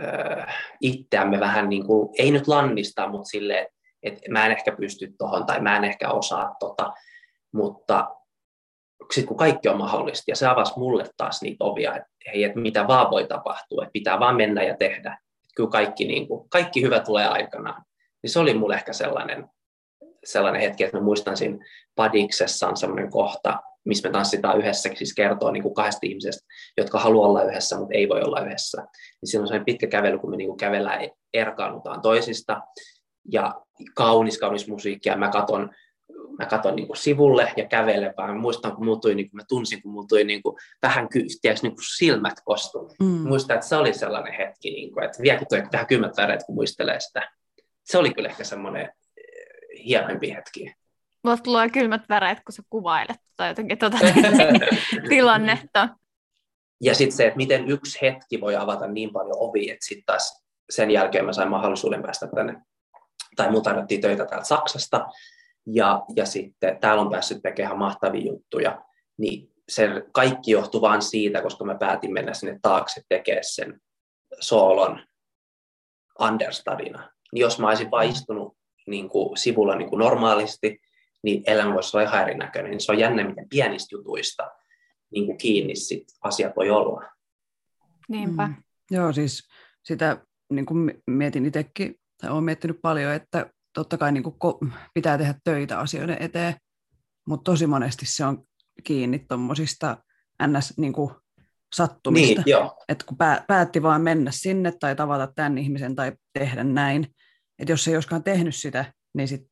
äh, 0.00 0.56
itseämme 0.80 1.40
vähän, 1.40 1.68
niin 1.68 1.86
kuin, 1.86 2.08
ei 2.18 2.30
nyt 2.30 2.48
lannistaa, 2.48 3.10
mutta 3.10 3.28
silleen, 3.28 3.66
että 4.06 4.20
mä 4.30 4.46
en 4.46 4.52
ehkä 4.52 4.72
pysty 4.72 5.14
tuohon 5.18 5.46
tai 5.46 5.60
mä 5.60 5.76
en 5.76 5.84
ehkä 5.84 6.10
osaa 6.10 6.54
tota, 6.60 6.92
mutta 7.52 8.16
sitten 9.12 9.28
kun 9.28 9.36
kaikki 9.36 9.68
on 9.68 9.78
mahdollista, 9.78 10.30
ja 10.30 10.36
se 10.36 10.46
avasi 10.46 10.72
mulle 10.76 11.04
taas 11.16 11.42
niitä 11.42 11.64
ovia, 11.64 11.96
että 11.96 12.08
hei, 12.26 12.44
että 12.44 12.60
mitä 12.60 12.88
vaan 12.88 13.10
voi 13.10 13.26
tapahtua, 13.26 13.82
että 13.82 13.92
pitää 13.92 14.20
vaan 14.20 14.36
mennä 14.36 14.62
ja 14.62 14.76
tehdä. 14.76 15.12
Että 15.12 15.54
kyllä 15.56 15.70
kaikki, 15.70 16.04
niin 16.04 16.28
kuin, 16.28 16.48
kaikki 16.48 16.82
hyvä 16.82 17.00
tulee 17.00 17.26
aikanaan. 17.26 17.82
Niin 18.22 18.30
se 18.30 18.38
oli 18.38 18.54
mulle 18.54 18.74
ehkä 18.74 18.92
sellainen, 18.92 19.48
sellainen 20.24 20.62
hetki, 20.62 20.84
että 20.84 20.96
mä 20.96 21.04
muistan 21.04 21.36
siinä 21.36 21.64
Padiksessa 21.94 22.68
on 22.68 22.76
sellainen 22.76 23.10
kohta, 23.10 23.60
missä 23.84 24.08
me 24.08 24.12
tanssitaan 24.12 24.58
yhdessä, 24.58 24.90
siis 24.94 25.14
kertoo 25.14 25.50
niin 25.50 25.62
kuin 25.62 25.74
kahdesta 25.74 26.06
ihmisestä, 26.06 26.46
jotka 26.76 26.98
haluaa 26.98 27.28
olla 27.28 27.42
yhdessä, 27.42 27.78
mutta 27.78 27.94
ei 27.94 28.08
voi 28.08 28.22
olla 28.22 28.40
yhdessä. 28.40 28.82
Niin 28.82 29.30
siinä 29.30 29.42
on 29.42 29.46
sellainen 29.46 29.64
pitkä 29.64 29.86
kävely, 29.86 30.18
kun 30.18 30.30
me 30.30 30.36
niin 30.36 30.48
kuin 30.48 30.58
kävellään, 30.58 31.10
erkaannutaan 31.34 32.02
toisista, 32.02 32.62
ja 33.32 33.60
kaunis, 33.94 34.38
kaunis 34.38 34.68
musiikki, 34.68 35.08
ja 35.08 35.16
mä 35.16 35.28
katson 35.28 35.70
mä 36.38 36.46
katson 36.46 36.76
niin 36.76 36.86
kuin 36.86 36.96
sivulle 36.96 37.52
ja 37.56 37.68
kävelen, 37.68 38.14
vaan 38.16 38.30
mä 38.30 38.40
muistan, 38.40 38.76
kun 38.76 38.84
muutui, 38.84 39.14
niin 39.14 39.30
kuin 39.30 39.36
mä 39.36 39.44
tunsin, 39.48 39.82
kun 39.82 39.92
muutui 39.92 40.24
niin 40.24 40.42
kuin 40.42 40.56
vähän 40.82 41.08
tiiäks, 41.42 41.62
niin 41.62 41.74
kuin 41.74 41.84
silmät 41.96 42.34
kostu. 42.44 42.94
Mm. 43.00 43.06
Muistan, 43.06 43.54
että 43.54 43.66
se 43.66 43.76
oli 43.76 43.94
sellainen 43.94 44.34
hetki, 44.34 44.70
niin 44.70 44.92
kuin, 44.92 45.04
että 45.04 45.22
vieläkin 45.22 45.48
tulee 45.48 45.68
vähän 45.72 45.86
kymmentä 45.86 46.22
väreet, 46.22 46.42
kun 46.46 46.54
muistelee 46.54 47.00
sitä. 47.00 47.30
Se 47.84 47.98
oli 47.98 48.14
kyllä 48.14 48.28
ehkä 48.28 48.44
semmoinen 48.44 48.82
eh, 49.16 49.84
hienoimpi 49.84 50.34
hetki. 50.34 50.74
Mulla 51.24 51.36
tulee 51.36 51.70
kylmät 51.70 52.02
väreet, 52.08 52.38
kun 52.46 52.52
sä 52.52 52.62
kuvailet 52.70 53.20
tai 53.36 53.48
jotenkin 53.48 53.78
tuota 53.78 53.98
tilannetta. 55.08 55.88
Ja 56.80 56.94
sitten 56.94 57.16
se, 57.16 57.26
että 57.26 57.36
miten 57.36 57.68
yksi 57.68 57.98
hetki 58.02 58.40
voi 58.40 58.56
avata 58.56 58.86
niin 58.86 59.12
paljon 59.12 59.36
ovi, 59.38 59.70
että 59.70 59.86
sitten 59.86 60.06
taas 60.06 60.44
sen 60.70 60.90
jälkeen 60.90 61.24
mä 61.24 61.32
sain 61.32 61.50
mahdollisuuden 61.50 62.02
päästä 62.02 62.28
tänne, 62.34 62.54
tai 63.36 63.50
mut 63.50 63.66
annettiin 63.66 64.00
töitä 64.00 64.26
täältä 64.26 64.46
Saksasta, 64.46 65.06
ja, 65.66 66.04
ja 66.16 66.26
sitten 66.26 66.78
täällä 66.80 67.02
on 67.02 67.10
päässyt 67.10 67.42
tekemään 67.42 67.78
mahtavia 67.78 68.32
juttuja, 68.32 68.82
niin 69.18 69.52
se 69.68 69.88
kaikki 70.12 70.50
johtuu 70.50 70.80
vain 70.80 71.02
siitä, 71.02 71.42
koska 71.42 71.64
mä 71.64 71.74
päätin 71.74 72.12
mennä 72.12 72.34
sinne 72.34 72.58
taakse 72.62 73.02
tekemään 73.08 73.44
sen 73.44 73.80
soolon 74.40 75.06
understudina. 76.20 77.10
Niin 77.32 77.40
jos 77.40 77.58
mä 77.58 77.68
olisin 77.68 77.90
vain 77.90 78.10
istunut 78.10 78.56
niin 78.86 79.08
kuin 79.08 79.36
sivulla 79.36 79.76
niin 79.76 79.90
kuin 79.90 79.98
normaalisti, 79.98 80.80
niin 81.22 81.42
elämä 81.46 81.74
voisi 81.74 81.96
olla 81.96 82.08
ihan 82.08 82.22
erinäköinen. 82.22 82.70
Niin 82.70 82.80
se 82.80 82.92
on 82.92 82.98
jännä, 82.98 83.28
miten 83.28 83.48
pienistä 83.48 83.96
jutuista 83.96 84.50
niin 85.10 85.26
kuin 85.26 85.38
kiinni 85.38 85.76
sit 85.76 86.04
asiat 86.20 86.56
voi 86.56 86.70
olla. 86.70 87.02
Niinpä. 88.08 88.46
Mm. 88.46 88.54
Joo, 88.90 89.12
siis 89.12 89.48
sitä 89.82 90.26
niin 90.50 90.66
kuin 90.66 91.02
mietin 91.06 91.46
itsekin, 91.46 92.00
tai 92.18 92.30
olen 92.30 92.44
miettinyt 92.44 92.78
paljon, 92.82 93.12
että 93.12 93.50
totta 93.74 93.98
kai 93.98 94.12
niin 94.12 94.22
kuin 94.22 94.72
pitää 94.94 95.18
tehdä 95.18 95.34
töitä 95.44 95.78
asioiden 95.78 96.16
eteen, 96.20 96.54
mutta 97.28 97.52
tosi 97.52 97.66
monesti 97.66 98.06
se 98.06 98.24
on 98.24 98.44
kiinni 98.84 99.18
tuommoisista 99.18 99.96
ns. 100.46 100.74
Niin 100.78 100.92
kuin 100.92 101.14
sattumista. 101.74 102.42
Niin, 102.42 102.50
joo. 102.50 102.84
että 102.88 103.06
kun 103.06 103.16
päätti 103.46 103.82
vaan 103.82 104.02
mennä 104.02 104.30
sinne 104.30 104.72
tai 104.80 104.96
tavata 104.96 105.32
tämän 105.36 105.58
ihmisen 105.58 105.96
tai 105.96 106.12
tehdä 106.38 106.64
näin, 106.64 107.06
että 107.58 107.72
jos 107.72 107.88
ei 107.88 107.94
olisikaan 107.94 108.22
tehnyt 108.22 108.54
sitä, 108.54 108.92
niin 109.14 109.28
sitten 109.28 109.50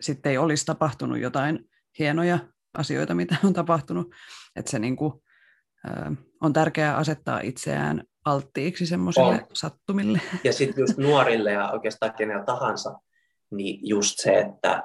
sit 0.00 0.26
ei 0.26 0.38
olisi 0.38 0.66
tapahtunut 0.66 1.18
jotain 1.18 1.70
hienoja 1.98 2.38
asioita, 2.74 3.14
mitä 3.14 3.36
on 3.44 3.52
tapahtunut. 3.52 4.14
Että 4.56 4.70
se 4.70 4.78
niin 4.78 4.96
kuin, 4.96 5.12
on 6.40 6.52
tärkeää 6.52 6.96
asettaa 6.96 7.40
itseään 7.40 8.04
alttiiksi 8.24 8.86
semmoisille 8.86 9.46
sattumille. 9.52 10.20
Ja 10.44 10.52
sitten 10.52 10.82
just 10.82 10.96
nuorille 10.96 11.52
ja 11.52 11.70
oikeastaan 11.70 12.14
kenellä 12.14 12.44
tahansa, 12.44 12.98
niin 13.50 13.80
just 13.82 14.14
se, 14.16 14.38
että, 14.38 14.82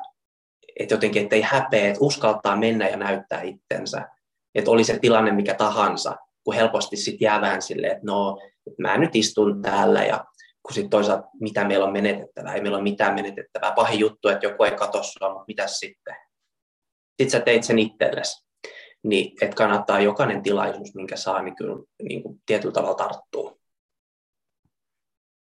että 0.79 0.93
jotenkin 0.93 1.23
ettei 1.23 1.41
häpeä, 1.41 1.87
että 1.87 1.99
uskaltaa 2.01 2.55
mennä 2.55 2.89
ja 2.89 2.97
näyttää 2.97 3.41
itsensä. 3.41 4.09
Että 4.55 4.71
oli 4.71 4.83
se 4.83 4.99
tilanne 4.99 5.31
mikä 5.31 5.53
tahansa, 5.53 6.15
kun 6.43 6.55
helposti 6.55 6.97
sitten 6.97 7.25
jää 7.25 7.41
vähän 7.41 7.61
silleen, 7.61 7.91
että 7.91 8.05
no, 8.05 8.37
että 8.67 8.81
mä 8.81 8.97
nyt 8.97 9.15
istun 9.15 9.61
täällä 9.61 10.03
ja 10.03 10.25
kun 10.63 10.73
sitten 10.73 10.89
toisaalta 10.89 11.29
mitä 11.41 11.67
meillä 11.67 11.85
on 11.85 11.93
menetettävää, 11.93 12.53
ei 12.53 12.61
meillä 12.61 12.77
ole 12.77 12.83
mitään 12.83 13.15
menetettävää. 13.15 13.71
Pahin 13.71 13.99
juttu, 13.99 14.27
että 14.27 14.45
joku 14.45 14.63
ei 14.63 14.71
katso 14.71 15.03
sua, 15.03 15.29
mutta 15.29 15.45
mitä 15.47 15.67
sitten? 15.67 16.15
Sitten 17.09 17.29
sä 17.29 17.39
teit 17.39 17.63
sen 17.63 17.79
itsellesi. 17.79 18.48
Niin, 19.03 19.37
että 19.41 19.55
kannattaa 19.55 19.99
jokainen 19.99 20.43
tilaisuus, 20.43 20.95
minkä 20.95 21.15
saa, 21.15 21.41
niin 21.41 21.55
kyllä 21.55 21.83
niin 22.03 22.23
kuin 22.23 22.41
tietyllä 22.45 22.73
tavalla 22.73 22.95
tarttuu. 22.95 23.59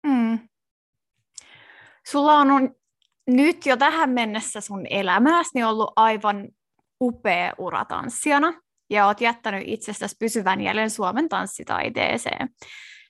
Mm. 0.08 0.40
Sulla 2.08 2.34
on 2.34 2.76
nyt 3.28 3.66
jo 3.66 3.78
tähän 3.78 4.10
mennessä 4.10 4.62
sun 4.62 4.88
elämässäni 4.90 5.64
ollut 5.64 5.94
aivan 5.96 6.50
upea 7.02 7.54
ura 7.58 7.86
tanssijana 7.86 8.62
ja 8.90 9.08
oot 9.08 9.22
jättänyt 9.22 9.64
itsestäsi 9.66 10.16
pysyvän 10.20 10.62
jäljen 10.62 10.90
Suomen 10.90 11.30
tanssitaiteeseen. 11.30 12.50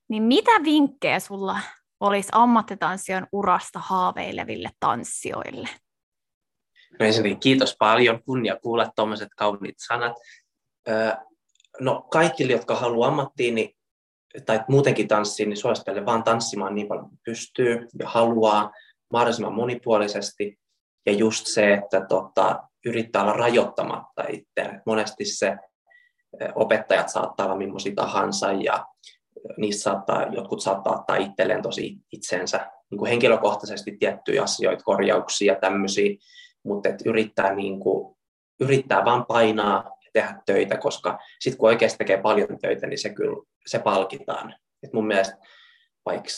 Niin 0.10 0.24
mitä 0.24 0.52
vinkkejä 0.64 1.20
sulla 1.20 1.60
olisi 2.00 2.30
ammattitanssijan 2.32 3.28
urasta 3.32 3.80
haaveileville 3.80 4.70
tanssijoille? 4.80 5.70
No 7.00 7.06
ensinnäkin 7.06 7.40
kiitos 7.40 7.76
paljon, 7.80 8.24
kunnia 8.24 8.56
kuulla 8.56 8.92
tuommoiset 8.96 9.30
kauniit 9.38 9.76
sanat. 9.88 10.14
no 11.80 12.02
kaikille, 12.12 12.54
jotka 12.54 12.76
haluaa 12.76 13.08
ammattiin 13.08 13.56
niin, 13.56 13.76
tai 14.46 14.60
muutenkin 14.68 15.08
tanssiin, 15.08 15.50
niin 15.50 15.58
suosittelen 15.58 16.06
vaan 16.06 16.24
tanssimaan 16.24 16.76
niin 16.76 16.88
paljon 16.88 17.10
kuin 17.10 17.20
pystyy 17.26 17.88
ja 18.00 18.10
haluaa 18.10 18.72
mahdollisimman 19.12 19.54
monipuolisesti. 19.54 20.60
Ja 21.06 21.14
just 21.14 21.48
se, 21.48 21.74
että 21.74 22.06
tota, 22.10 22.64
yrittää 22.86 23.22
olla 23.22 23.34
rajoittamatta 23.34 24.24
itseään. 24.30 24.82
Monesti 24.86 25.26
se 25.26 25.58
opettajat 26.56 27.10
saattaa 27.10 27.46
olla 27.46 27.58
millaisia 27.58 27.96
tahansa 27.96 28.52
ja 28.52 28.86
niissä 29.58 29.82
saattaa, 29.82 30.24
jotkut 30.24 30.62
saattaa 30.62 31.00
ottaa 31.00 31.16
itselleen 31.16 31.62
tosi 31.62 31.98
itsensä 32.12 32.72
niin 32.92 33.00
kuin 33.00 33.10
henkilökohtaisesti 33.10 33.98
tiettyjä 34.00 34.44
asioita, 34.44 34.84
korjauksia 34.84 35.54
ja 35.54 35.60
tämmöisiä, 35.60 36.16
mutta 36.64 36.90
et 36.90 37.06
yrittää, 37.06 37.56
niin 37.56 37.80
kuin, 37.80 38.16
yrittää 38.60 39.06
vaan 39.06 39.26
painaa 39.26 39.84
ja 40.06 40.10
tehdä 40.14 40.42
töitä, 40.46 40.78
koska 40.78 41.20
sitten 41.40 41.58
kun 41.58 41.70
oikeasti 41.70 41.98
tekee 41.98 42.18
paljon 42.18 42.60
töitä, 42.62 42.88
niin 42.88 43.00
se 43.00 43.10
kyllä 43.10 43.44
se 43.66 43.80
palkitaan. 43.80 44.56
Et 44.84 44.94
mun 44.94 45.08
mielestä 45.08 45.38
vaikka 46.06 46.30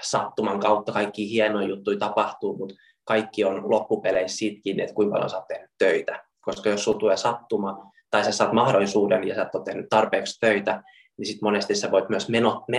sattuman 0.00 0.60
kautta 0.60 0.92
kaikki 0.92 1.30
hienoja 1.30 1.68
juttuja 1.68 1.98
tapahtuu, 1.98 2.58
mutta 2.58 2.74
kaikki 3.04 3.44
on 3.44 3.70
loppupeleissä 3.70 4.36
siitäkin, 4.36 4.80
että 4.80 4.94
kuinka 4.94 5.12
paljon 5.12 5.30
sä 5.30 5.36
oot 5.36 5.48
tehnyt 5.48 5.70
töitä. 5.78 6.24
Koska 6.40 6.68
jos 6.68 6.84
sulla 6.84 6.98
tulee 6.98 7.16
sattuma, 7.16 7.90
tai 8.10 8.24
sä 8.24 8.32
saat 8.32 8.52
mahdollisuuden 8.52 9.28
ja 9.28 9.34
sä 9.34 9.50
ole 9.54 9.64
tehnyt 9.64 9.86
tarpeeksi 9.90 10.40
töitä, 10.40 10.82
niin 11.16 11.26
sitten 11.26 11.46
monesti 11.46 11.74
sä 11.74 11.90
voit 11.90 12.08
myös 12.08 12.28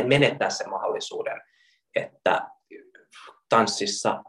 menettää 0.08 0.50
sen 0.50 0.70
mahdollisuuden, 0.70 1.42
että 1.96 2.48
tanssissa, 3.50 4.24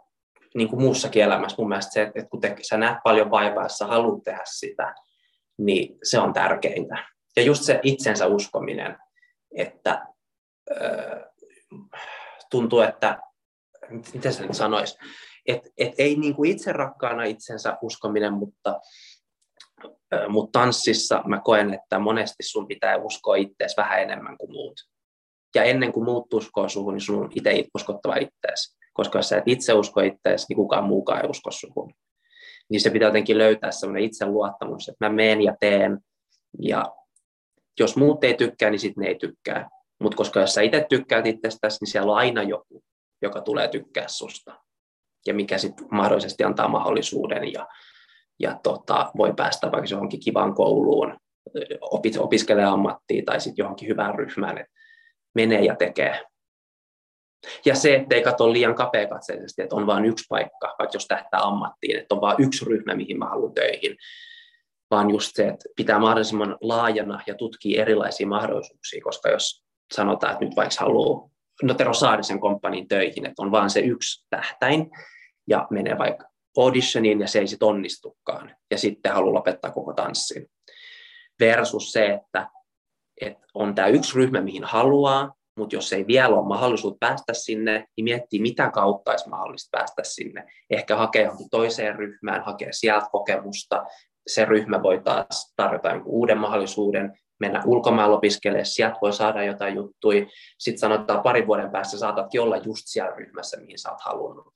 niin 0.54 0.68
kuin 0.68 0.82
muussakin 0.82 1.22
elämässä, 1.22 1.56
mun 1.58 1.68
mielestä 1.68 1.92
se, 1.92 2.02
että 2.02 2.30
kun 2.30 2.40
te, 2.40 2.56
sä 2.62 2.76
näet 2.76 2.98
paljon 3.04 3.30
vaivaa, 3.30 3.68
sä 3.68 3.86
haluat 3.86 4.22
tehdä 4.24 4.42
sitä, 4.44 4.94
niin 5.58 5.98
se 6.02 6.18
on 6.18 6.32
tärkeintä. 6.32 7.04
Ja 7.36 7.42
just 7.42 7.62
se 7.62 7.80
itsensä 7.82 8.26
uskominen, 8.26 8.98
että 9.56 10.06
äh, 10.70 11.22
tuntuu, 12.50 12.80
että, 12.80 13.18
miten 14.14 14.32
se 14.32 14.42
nyt 14.42 14.56
sanoisi, 14.56 14.98
että 15.46 15.70
et 15.78 15.94
ei 15.98 16.16
niin 16.16 16.34
kuin 16.34 16.50
itse 16.50 16.72
rakkaana 16.72 17.24
itsensä 17.24 17.78
uskominen, 17.82 18.32
mutta 18.32 18.80
mutta 20.28 20.58
tanssissa 20.58 21.22
mä 21.26 21.40
koen, 21.40 21.74
että 21.74 21.98
monesti 21.98 22.42
sun 22.42 22.66
pitää 22.68 22.96
uskoa 22.96 23.36
ittees 23.36 23.76
vähän 23.76 24.02
enemmän 24.02 24.38
kuin 24.38 24.52
muut. 24.52 24.80
Ja 25.54 25.64
ennen 25.64 25.92
kuin 25.92 26.04
muut 26.04 26.34
uskoo 26.34 26.68
suhun, 26.68 26.94
niin 26.94 27.00
sun 27.00 27.24
on 27.24 27.30
itse 27.34 27.64
uskottava 27.74 28.16
ittees. 28.16 28.76
Koska 28.92 29.18
jos 29.18 29.28
sä 29.28 29.37
et 29.37 29.44
itse 29.46 29.72
usko 29.74 30.00
ittees, 30.00 30.48
niin 30.48 30.57
kukaan 30.57 30.85
muukaan 30.85 31.22
ei 31.22 31.31
usko 31.31 31.50
suhun. 31.50 31.92
Niin 32.70 32.81
se 32.81 32.90
pitää 32.90 33.09
jotenkin 33.09 33.38
löytää 33.38 33.70
semmoinen 33.70 34.05
itseluottamus, 34.05 34.88
että 34.88 35.09
mä 35.09 35.14
meen 35.14 35.42
ja 35.42 35.57
teen. 35.61 35.98
Ja 36.59 36.85
jos 37.81 37.96
muut 37.96 38.24
ei 38.24 38.35
tykkää, 38.35 38.70
niin 38.70 38.81
sitten 38.81 39.02
ne 39.02 39.09
ei 39.09 39.14
tykkää. 39.14 39.68
Mutta 40.00 40.16
koska 40.16 40.40
jos 40.40 40.55
sä 40.55 40.62
itse 40.62 40.87
tykkäät 40.88 41.26
itsestäsi, 41.26 41.78
niin 41.81 41.90
siellä 41.90 42.12
on 42.12 42.18
aina 42.18 42.42
joku, 42.42 42.83
joka 43.22 43.40
tulee 43.40 43.68
tykkää 43.68 44.09
susta. 44.09 44.59
Ja 45.26 45.35
mikä 45.35 45.59
sitten 45.59 45.87
mahdollisesti 45.90 46.44
antaa 46.44 46.68
mahdollisuuden 46.68 47.52
ja 47.52 47.68
ja 48.40 48.61
tota, 48.62 49.11
voi 49.16 49.33
päästä 49.37 49.72
vaikka 49.72 49.88
johonkin 49.90 50.20
kivaan 50.20 50.55
kouluun, 50.55 51.16
opis, 51.81 52.18
opiskelee 52.18 52.64
ammattiin 52.64 53.24
tai 53.24 53.40
sitten 53.40 53.62
johonkin 53.62 53.88
hyvään 53.88 54.14
ryhmään, 54.14 54.59
että 54.59 54.72
menee 55.35 55.64
ja 55.64 55.76
tekee. 55.76 56.24
Ja 57.64 57.74
se, 57.74 57.94
ettei 57.94 58.22
katso 58.22 58.52
liian 58.52 58.74
kapeakatseisesti, 58.74 59.62
että 59.62 59.76
on 59.76 59.87
vain 59.87 60.05
yksi 60.05 60.24
paikka, 60.28 60.74
vaikka 60.78 60.96
jos 60.96 61.07
tähtää 61.07 61.40
ammattiin, 61.40 61.98
että 61.98 62.14
on 62.14 62.20
vain 62.20 62.37
yksi 62.38 62.64
ryhmä, 62.64 62.94
mihin 62.94 63.18
mä 63.18 63.26
haluan 63.26 63.55
töihin, 63.55 63.96
vaan 64.90 65.11
just 65.11 65.31
se, 65.35 65.48
että 65.48 65.64
pitää 65.76 65.98
mahdollisimman 65.98 66.57
laajana 66.61 67.20
ja 67.26 67.35
tutkii 67.35 67.78
erilaisia 67.78 68.26
mahdollisuuksia, 68.26 69.02
koska 69.05 69.28
jos 69.31 69.64
sanotaan, 69.94 70.33
että 70.33 70.44
nyt 70.44 70.57
vaikka 70.57 70.76
haluaa 70.81 71.31
Notero 71.62 71.94
Saarisen 71.94 72.40
komppanin 72.40 72.88
töihin, 72.88 73.26
että 73.26 73.42
on 73.42 73.50
vain 73.50 73.70
se 73.70 73.81
yksi 73.81 74.26
tähtäin 74.31 74.90
ja 75.46 75.66
menee 75.70 75.98
vaikka 75.98 76.24
auditioniin 76.57 77.20
ja 77.20 77.28
se 77.28 77.38
ei 77.38 77.46
sitten 77.46 77.68
onnistukaan 77.68 78.57
ja 78.70 78.78
sitten 78.78 79.12
haluaa 79.12 79.35
lopettaa 79.35 79.70
koko 79.70 79.92
tanssin. 79.92 80.46
Versus 81.40 81.92
se, 81.92 82.07
että, 82.07 82.48
että 83.20 83.46
on 83.55 83.74
tämä 83.74 83.88
yksi 83.88 84.14
ryhmä, 84.14 84.40
mihin 84.40 84.64
haluaa, 84.64 85.35
mutta 85.62 85.77
jos 85.77 85.92
ei 85.92 86.07
vielä 86.07 86.37
ole 86.37 86.48
mahdollisuus 86.48 86.96
päästä 87.01 87.33
sinne, 87.35 87.87
niin 87.96 88.05
miettii, 88.05 88.40
mitä 88.40 88.70
kautta 88.70 89.11
olisi 89.11 89.29
mahdollista 89.29 89.79
päästä 89.79 90.03
sinne. 90.05 90.46
Ehkä 90.70 90.96
hakea 90.96 91.22
johonkin 91.22 91.51
toiseen 91.51 91.96
ryhmään, 91.96 92.44
hakea 92.44 92.68
sieltä 92.72 93.07
kokemusta. 93.12 93.85
Se 94.27 94.44
ryhmä 94.44 94.83
voi 94.83 95.01
taas 95.05 95.53
tarjota 95.57 95.88
jonkun 95.88 96.12
uuden 96.12 96.38
mahdollisuuden, 96.38 97.18
mennä 97.40 97.62
ulkomailla 97.66 98.16
opiskelemaan, 98.16 98.66
sieltä 98.66 98.98
voi 99.03 99.12
saada 99.12 99.44
jotain 99.44 99.75
juttuja. 99.75 100.27
Sitten 100.59 100.81
sanotaan 100.81 101.22
parin 101.22 101.46
vuoden 101.46 101.70
päästä 101.70 101.98
saatatkin 101.98 102.40
olla 102.40 102.57
just 102.57 102.83
siellä 102.85 103.16
ryhmässä, 103.16 103.61
mihin 103.61 103.79
sä 103.79 103.90
oot 103.90 104.01
halunnut. 104.01 104.55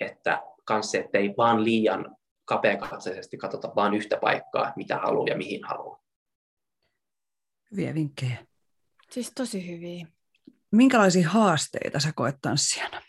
Että 0.00 0.42
kanssa, 0.64 0.98
ei 1.14 1.34
vaan 1.36 1.64
liian 1.64 2.16
kapeakatseisesti 2.44 3.36
katsota 3.36 3.72
vaan 3.76 3.94
yhtä 3.94 4.16
paikkaa, 4.16 4.72
mitä 4.76 4.98
haluaa 4.98 5.28
ja 5.28 5.36
mihin 5.36 5.64
haluaa. 5.64 6.00
Hyviä 7.70 7.94
vinkkejä. 7.94 8.36
Siis 9.10 9.32
tosi 9.34 9.70
hyviä. 9.70 10.06
Minkälaisia 10.72 11.28
haasteita 11.28 12.00
sä 12.00 12.12
koet 12.14 12.36
tanssijana? 12.42 13.02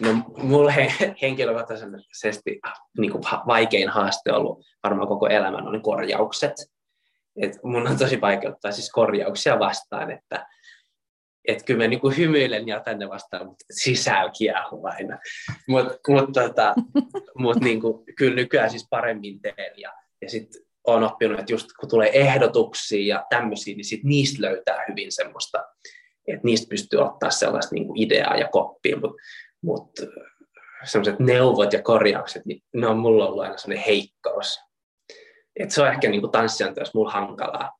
No, 0.00 0.12
mulle 0.42 0.74
henkilökohtaisesti 1.22 2.60
niin 2.98 3.12
kuin 3.12 3.24
vaikein 3.46 3.88
haaste 3.88 4.32
on 4.32 4.38
ollut 4.38 4.64
varmaan 4.82 5.08
koko 5.08 5.26
elämän 5.26 5.68
on 5.68 5.82
korjaukset. 5.82 6.52
Et 7.42 7.52
mun 7.62 7.86
on 7.86 7.98
tosi 7.98 8.20
vaikea 8.20 8.50
ottaa 8.50 8.72
siis 8.72 8.90
korjauksia 8.90 9.58
vastaan, 9.58 10.10
että 10.10 10.46
että 11.48 11.64
kyllä 11.64 11.84
mä 11.84 11.88
niinku 11.88 12.10
hymyilen 12.10 12.68
ja 12.68 12.80
tänne 12.80 13.08
vastaan, 13.08 13.46
mutta 13.46 13.64
sisällä 13.70 14.30
kiehuu 14.38 14.86
aina. 14.86 15.18
Mutta 15.68 15.98
mut, 16.08 16.32
tota, 16.32 16.74
mut 17.38 17.60
niinku, 17.60 18.04
kyllä 18.16 18.34
nykyään 18.34 18.70
siis 18.70 18.86
paremmin 18.90 19.40
teen 19.40 19.72
ja, 19.76 19.92
ja 20.22 20.30
sitten 20.30 20.62
olen 20.86 21.02
oppinut, 21.02 21.40
että 21.40 21.52
just 21.52 21.66
kun 21.80 21.88
tulee 21.88 22.20
ehdotuksia 22.20 23.16
ja 23.16 23.26
tämmöisiä, 23.30 23.76
niin 23.76 23.84
sit 23.84 24.04
niistä 24.04 24.42
löytää 24.42 24.84
hyvin 24.88 25.12
semmoista, 25.12 25.64
että 26.26 26.44
niistä 26.44 26.68
pystyy 26.70 27.00
ottaa 27.00 27.30
sellaista 27.30 27.74
niinku 27.74 27.92
ideaa 27.96 28.36
ja 28.36 28.48
koppia, 28.48 28.96
mutta 28.96 29.22
mut, 29.62 29.90
semmoiset 30.84 31.18
neuvot 31.18 31.72
ja 31.72 31.82
korjaukset, 31.82 32.46
niin 32.46 32.62
ne 32.74 32.86
on 32.86 32.98
mulla 32.98 33.26
ollut 33.26 33.42
aina 33.42 33.56
sellainen 33.56 33.86
heikkous. 33.86 34.60
Et 35.56 35.70
se 35.70 35.82
on 35.82 35.88
ehkä 35.88 36.08
niinku 36.08 36.28
tanssijan 36.28 36.74
mulla 36.94 37.10
hankalaa. 37.10 37.78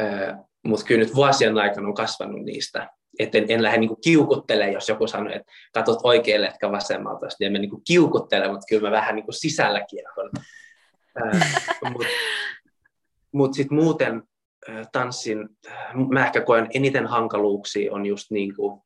Öö, 0.00 0.34
mutta 0.64 0.86
kyllä 0.86 1.04
nyt 1.04 1.14
vuosien 1.14 1.58
aikana 1.58 1.88
on 1.88 1.94
kasvanut 1.94 2.44
niistä. 2.44 2.88
Et 3.18 3.34
en, 3.34 3.44
en 3.48 3.62
lähde 3.62 3.78
niinku 3.78 3.96
kiukuttele, 3.96 4.70
jos 4.70 4.88
joku 4.88 5.06
sanoo, 5.06 5.32
että 5.32 5.52
katsot 5.72 5.98
oikealle 6.02 6.46
etkä 6.46 6.72
vasemmalta, 6.72 7.26
niin 7.26 7.46
en 7.46 7.52
mä 7.52 7.58
niinku 7.58 7.82
kiukuttele, 7.86 8.48
mutta 8.48 8.66
kyllä 8.68 8.88
mä 8.88 8.96
vähän 8.96 9.14
niinku 9.14 9.32
sisällä 9.32 9.84
kiekon. 9.90 10.30
mutta 11.92 12.08
mut 13.32 13.54
sitten 13.54 13.78
muuten 13.78 14.22
tanssin, 14.92 15.48
mä 16.12 16.26
ehkä 16.26 16.40
koen 16.40 16.68
eniten 16.74 17.06
hankaluuksia 17.06 17.92
on 17.92 18.06
just 18.06 18.30
niin 18.30 18.56
kuin, 18.56 18.82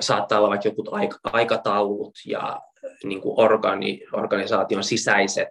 saattaa 0.00 0.38
olla 0.38 0.48
vaikka 0.48 0.68
jotkut 0.68 0.88
aikataulut 1.22 2.14
ja 2.26 2.60
niin 3.04 3.20
kuin 3.20 3.40
organi, 3.40 4.00
organisaation 4.12 4.84
sisäiset 4.84 5.48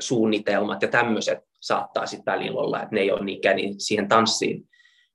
suunnitelmat 0.00 0.82
ja 0.82 0.88
tämmöiset 0.88 1.38
saattaa 1.60 2.06
sitten 2.06 2.32
välillä 2.32 2.60
olla, 2.60 2.82
että 2.82 2.94
ne 2.94 3.00
ei 3.00 3.10
ole 3.10 3.24
niinkään 3.24 3.56
niin 3.56 3.80
siihen 3.80 4.08
tanssiin 4.08 4.68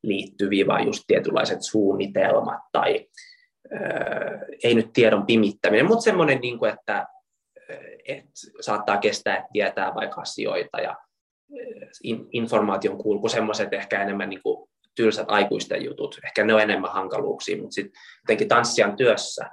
liittyviä, 0.04 0.67
vaan 0.67 0.86
just 0.86 1.04
tietynlaiset 1.08 1.62
suunnitelmat 1.62 2.60
tai 2.72 3.08
äh, 3.74 4.39
ei 4.63 4.76
nyt 4.76 4.94
tiedon 4.94 5.26
pimittäminen, 5.26 5.86
mutta 5.86 6.04
semmoinen, 6.04 6.41
niin 6.41 6.60
kuin, 6.60 6.72
että, 6.74 7.08
että 8.08 8.32
saattaa 8.62 8.98
kestää, 8.98 9.38
että 9.38 9.50
tietää 9.54 9.96
vaikka 9.96 10.22
asioita 10.22 10.82
ja 10.82 10.96
informaation 12.31 12.97
kulku, 12.97 13.29
semmoiset 13.29 13.73
ehkä 13.73 14.01
enemmän 14.01 14.29
niin 14.29 14.41
kuin 14.43 14.69
tylsät 14.95 15.25
aikuisten 15.29 15.85
jutut, 15.85 16.19
ehkä 16.25 16.43
ne 16.43 16.53
on 16.53 16.61
enemmän 16.61 16.91
hankaluuksia, 16.91 17.57
mutta 17.57 17.73
sitten 17.73 18.01
jotenkin 18.23 18.47
tanssijan 18.47 18.95
työssä, 18.95 19.49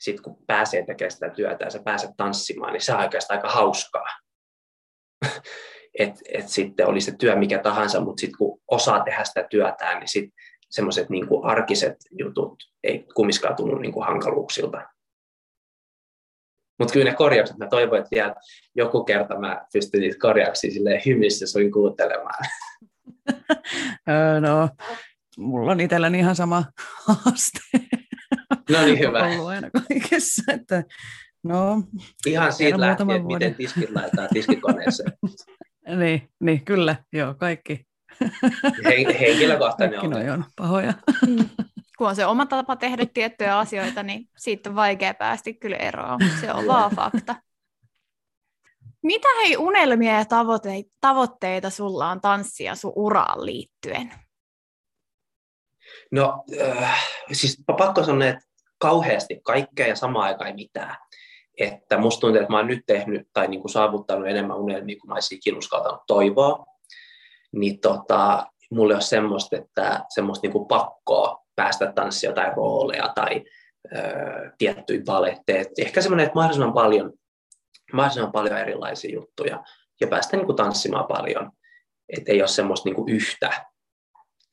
sit 0.00 0.20
kun 0.20 0.36
pääsee 0.46 0.84
tekemään 0.86 1.10
sitä 1.10 1.30
työtä 1.30 1.64
ja 1.64 1.70
sä 1.70 1.80
pääset 1.84 2.10
tanssimaan, 2.16 2.72
niin 2.72 2.80
se 2.80 2.94
on 2.94 3.00
oikeastaan 3.00 3.38
aika 3.38 3.48
hauskaa 3.48 4.06
että 5.98 6.20
et 6.32 6.48
sitten 6.48 6.86
oli 6.86 7.00
se 7.00 7.12
työ 7.18 7.36
mikä 7.36 7.58
tahansa, 7.58 8.00
mutta 8.00 8.20
sitten 8.20 8.38
kun 8.38 8.60
osaa 8.68 9.04
tehdä 9.04 9.24
sitä 9.24 9.46
työtään, 9.50 9.98
niin 9.98 10.08
sitten 10.08 10.32
semmoiset 10.70 11.10
niin 11.10 11.26
arkiset 11.42 11.96
jutut 12.10 12.62
ei 12.84 13.06
kumminkaan 13.14 13.56
tunnu 13.56 13.78
niin 13.78 14.04
hankaluuksilta. 14.06 14.82
Mutta 16.78 16.92
kyllä 16.92 17.10
ne 17.10 17.16
korjaukset, 17.16 17.58
mä 17.58 17.66
toivon, 17.66 17.98
että 17.98 18.08
vielä 18.10 18.34
joku 18.74 19.04
kerta 19.04 19.38
mä 19.38 19.66
pystyn 19.72 20.00
niitä 20.00 20.18
korjauksia 20.20 20.70
silleen 20.70 21.02
hymissä 21.06 21.46
suin 21.46 21.72
kuuntelemaan. 21.72 22.44
no, 24.46 24.68
mulla 25.38 25.72
on 25.72 25.80
itselläni 25.80 26.18
ihan 26.18 26.36
sama 26.36 26.64
haaste. 27.06 27.60
No 28.70 28.82
niin, 28.84 28.98
hyvä. 28.98 29.26
Ollut 29.26 29.48
aina 29.48 29.70
kaikessa, 29.70 30.52
että 30.52 30.84
no. 31.44 31.82
Ihan 32.26 32.52
siitä 32.52 32.80
lähtien, 32.80 33.10
että 33.10 33.26
miten 33.26 33.54
tiskit 33.54 33.90
laitetaan 33.90 34.28
tiskikoneeseen. 34.32 35.12
Niin, 35.96 36.28
niin 36.40 36.64
kyllä, 36.64 36.96
joo, 37.12 37.34
kaikki. 37.34 37.86
Hen, 38.84 39.16
henkilökohtainen 39.20 40.00
kaikki 40.00 40.30
on. 40.30 40.38
on 40.38 40.44
pahoja. 40.56 40.94
Kun 41.98 42.08
on 42.08 42.16
se 42.16 42.26
oma 42.26 42.46
tapa 42.46 42.76
tehdä 42.76 43.06
tiettyjä 43.06 43.58
asioita, 43.58 44.02
niin 44.02 44.28
siitä 44.36 44.70
on 44.70 44.76
vaikea 44.76 45.14
päästä 45.14 45.50
kyllä 45.52 45.76
eroon. 45.76 46.18
Se 46.40 46.52
on 46.52 46.66
vaan 46.66 46.96
fakta. 46.96 47.34
Mitä 49.02 49.28
hei 49.42 49.56
unelmia 49.56 50.18
ja 50.18 50.24
tavoitteita, 50.24 50.90
tavoitteita 51.00 51.70
sulla 51.70 52.10
on 52.10 52.20
tanssia 52.20 52.74
sun 52.74 52.92
uraan 52.96 53.46
liittyen? 53.46 54.12
No 56.12 56.44
äh, 56.62 57.04
siis 57.32 57.62
pakko 57.78 58.04
sanoa, 58.04 58.28
että 58.28 58.44
kauheasti 58.78 59.40
kaikkea 59.42 59.86
ja 59.86 59.96
samaan 59.96 60.24
aikaan 60.24 60.48
ei 60.48 60.54
mitään. 60.54 60.96
että 61.58 61.98
musta 61.98 62.20
tuntuu, 62.20 62.40
että 62.40 62.52
mä 62.52 62.56
oon 62.56 62.66
nyt 62.66 62.82
tehnyt 62.86 63.28
tai 63.32 63.48
niin 63.48 63.60
kuin 63.60 63.70
saavuttanut 63.70 64.28
enemmän 64.28 64.56
unelmia 64.56 64.96
kuin 65.00 65.08
mä 65.08 65.14
olisin 65.14 65.36
ikinä 65.36 65.58
uskaltanut 65.58 66.00
toivoa, 66.06 66.66
niin 67.52 67.80
tota, 67.80 68.46
mulla 68.70 68.92
ei 68.92 68.96
ole 68.96 69.02
semmoista, 69.02 69.56
että 69.56 70.04
semmoista 70.08 70.46
niin 70.46 70.52
kuin 70.52 70.68
pakkoa 70.68 71.44
päästä 71.56 71.92
tanssia 71.92 72.32
tai 72.32 72.50
rooleja 72.56 73.12
tai 73.14 73.44
ö, 73.96 74.00
tiettyjä 74.58 75.02
paletteja. 75.06 75.64
Ehkä 75.78 76.00
semmoinen, 76.00 76.26
että 76.26 76.34
mahdollisimman 76.34 76.72
paljon, 76.72 77.12
mahdollisimman 77.92 78.32
paljon 78.32 78.58
erilaisia 78.58 79.14
juttuja 79.14 79.64
ja 80.00 80.06
päästä 80.06 80.36
niin 80.36 80.46
kuin 80.46 80.56
tanssimaan 80.56 81.06
paljon. 81.06 81.50
Että 82.16 82.32
ei 82.32 82.42
ole 82.42 82.48
semmoista 82.48 82.88
niin 82.88 82.96
kuin 82.96 83.08
yhtä. 83.08 83.50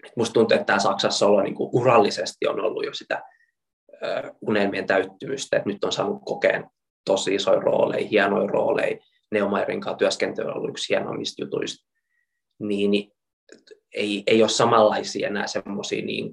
Et 0.06 0.18
musta 0.18 0.34
tuntuu, 0.34 0.56
että 0.56 0.66
tämä 0.66 0.80
Saksassa 0.80 1.28
olo 1.28 1.42
niin 1.42 1.56
kuin 1.56 1.70
urallisesti 1.74 2.48
on 2.48 2.60
ollut 2.60 2.86
jo 2.86 2.94
sitä 2.94 3.24
ö, 4.04 4.34
unelmien 4.42 4.88
täyttymystä, 4.88 5.58
että 5.58 5.70
nyt 5.70 5.84
on 5.84 5.92
saanut 5.92 6.22
kokeen 6.26 6.66
tosi 7.06 7.36
isoja 7.36 7.60
rooleja, 7.60 8.08
hienoja 8.08 8.48
rooleja. 8.48 8.98
Neomairin 9.32 9.82
kanssa 9.82 9.98
työskentely 9.98 10.48
on 10.48 10.58
ollut 10.58 10.70
yksi 10.70 10.94
hienoimmista 10.94 11.44
jutuista. 11.44 11.88
Niin, 12.60 12.92
niin 12.92 13.12
ei, 13.96 14.24
ei 14.28 14.42
ole 14.42 14.50
samanlaisia 14.50 15.28
enää 15.28 15.48
semmoisia 15.48 16.06
niin 16.06 16.32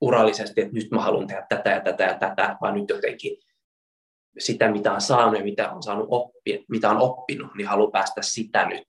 urallisesti, 0.00 0.60
että 0.60 0.74
nyt 0.74 0.90
mä 0.90 1.00
haluan 1.00 1.26
tehdä 1.26 1.46
tätä 1.48 1.70
ja 1.70 1.80
tätä 1.80 2.04
ja 2.04 2.18
tätä, 2.18 2.56
vaan 2.60 2.74
nyt 2.74 2.88
jotenkin 2.88 3.36
sitä, 4.38 4.70
mitä 4.70 4.92
on 4.92 5.00
saanut 5.00 5.38
ja 5.38 5.44
mitä 5.44 5.70
on, 5.70 5.82
saanut 5.82 6.06
oppi, 6.10 6.64
mitä 6.68 6.90
on 6.90 6.98
oppinut, 6.98 7.54
niin 7.54 7.66
haluan 7.66 7.92
päästä 7.92 8.22
sitä 8.22 8.66
nyt 8.66 8.88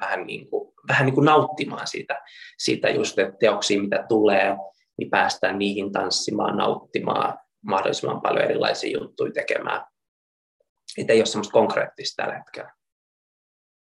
vähän, 0.00 0.26
niin 0.26 0.50
kuin, 0.50 0.74
vähän 0.88 1.06
niin 1.06 1.14
kuin 1.14 1.24
nauttimaan 1.24 1.86
siitä, 1.86 2.22
siitä 2.58 2.90
just, 2.90 3.18
että 3.18 3.36
teoksia, 3.40 3.82
mitä 3.82 4.04
tulee, 4.08 4.56
niin 4.98 5.10
päästään 5.10 5.58
niihin 5.58 5.92
tanssimaan, 5.92 6.56
nauttimaan, 6.56 7.38
mahdollisimman 7.62 8.20
paljon 8.20 8.44
erilaisia 8.44 8.98
juttuja 8.98 9.32
tekemään. 9.32 9.84
Että 10.98 11.12
ei 11.12 11.20
ole 11.20 11.26
semmoista 11.26 11.52
konkreettista 11.52 12.22
tällä 12.22 12.38
hetkellä. 12.38 12.72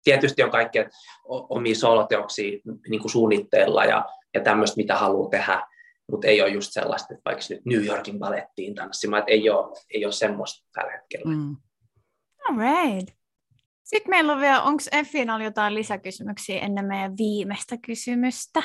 Tietysti 0.07 0.43
on 0.43 0.51
kaikkea 0.51 0.89
omia 1.25 1.75
soloteoksia 1.75 2.59
niin 2.89 3.01
kuin 3.01 3.11
suunnitteilla 3.11 3.85
ja, 3.85 4.05
ja 4.33 4.41
tämmöistä, 4.41 4.77
mitä 4.77 4.95
haluaa 4.95 5.29
tehdä, 5.29 5.67
mutta 6.11 6.27
ei 6.27 6.41
ole 6.41 6.49
just 6.49 6.73
sellaista, 6.73 7.13
että 7.13 7.21
vaikka 7.25 7.43
nyt 7.49 7.65
New 7.65 7.85
Yorkin 7.85 8.19
balettiin 8.19 8.75
tanssimaan, 8.75 9.19
että 9.19 9.31
ei 9.31 9.49
ole, 9.49 9.77
ei 9.93 10.05
ole 10.05 10.13
semmoista 10.13 10.67
tällä 10.73 10.91
hetkellä. 10.91 11.35
Mm. 11.35 11.57
All 12.49 12.57
right. 12.57 13.17
Sitten 13.83 14.09
meillä 14.09 14.33
on 14.33 14.41
vielä, 14.41 14.61
onko 14.61 14.83
Effiin 14.91 15.27
jotain 15.43 15.75
lisäkysymyksiä 15.75 16.59
ennen 16.59 16.85
meidän 16.85 17.17
viimeistä 17.17 17.77
kysymystä? 17.85 18.63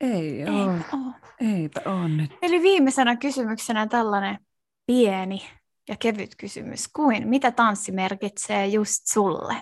Ei 0.00 0.44
ole. 0.44 0.72
ole. 0.72 1.14
Eipä 1.54 1.80
ole 1.86 2.08
nyt. 2.08 2.30
Eli 2.42 2.62
viimeisenä 2.62 3.16
kysymyksenä 3.16 3.86
tällainen 3.86 4.38
pieni 4.86 5.42
ja 5.88 5.96
kevyt 5.98 6.36
kysymys 6.36 6.88
kuin, 6.88 7.28
mitä 7.28 7.50
tanssi 7.50 7.92
merkitsee 7.92 8.66
just 8.66 9.06
sulle? 9.06 9.54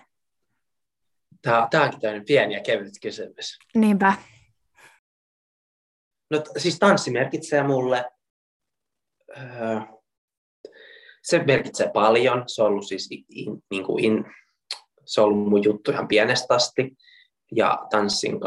Tämä, 1.42 1.68
tämä 1.70 1.84
onkin 1.84 2.00
tämmöinen 2.00 2.26
pieni 2.26 2.54
ja 2.54 2.60
kevyt 2.60 2.94
kysymys. 3.02 3.58
Niinpä. 3.74 4.14
No 6.30 6.42
siis 6.56 6.78
tanssi 6.78 7.10
merkitsee 7.10 7.62
mulle, 7.62 8.04
öö, 9.38 9.80
se 11.22 11.44
merkitsee 11.44 11.90
paljon, 11.94 12.44
se 12.46 12.62
on 12.62 12.68
ollut 12.68 12.86
siis 12.86 13.08
in, 13.28 13.62
niin 13.70 13.84
kuin 13.84 14.04
in, 14.04 14.24
se 15.04 15.20
on 15.20 15.26
ollut 15.26 15.48
mun 15.48 15.64
juttu 15.64 15.90
ihan 15.90 16.08
pienestä 16.08 16.54
asti, 16.54 16.96
ja 17.52 17.86
tanssin 17.90 18.40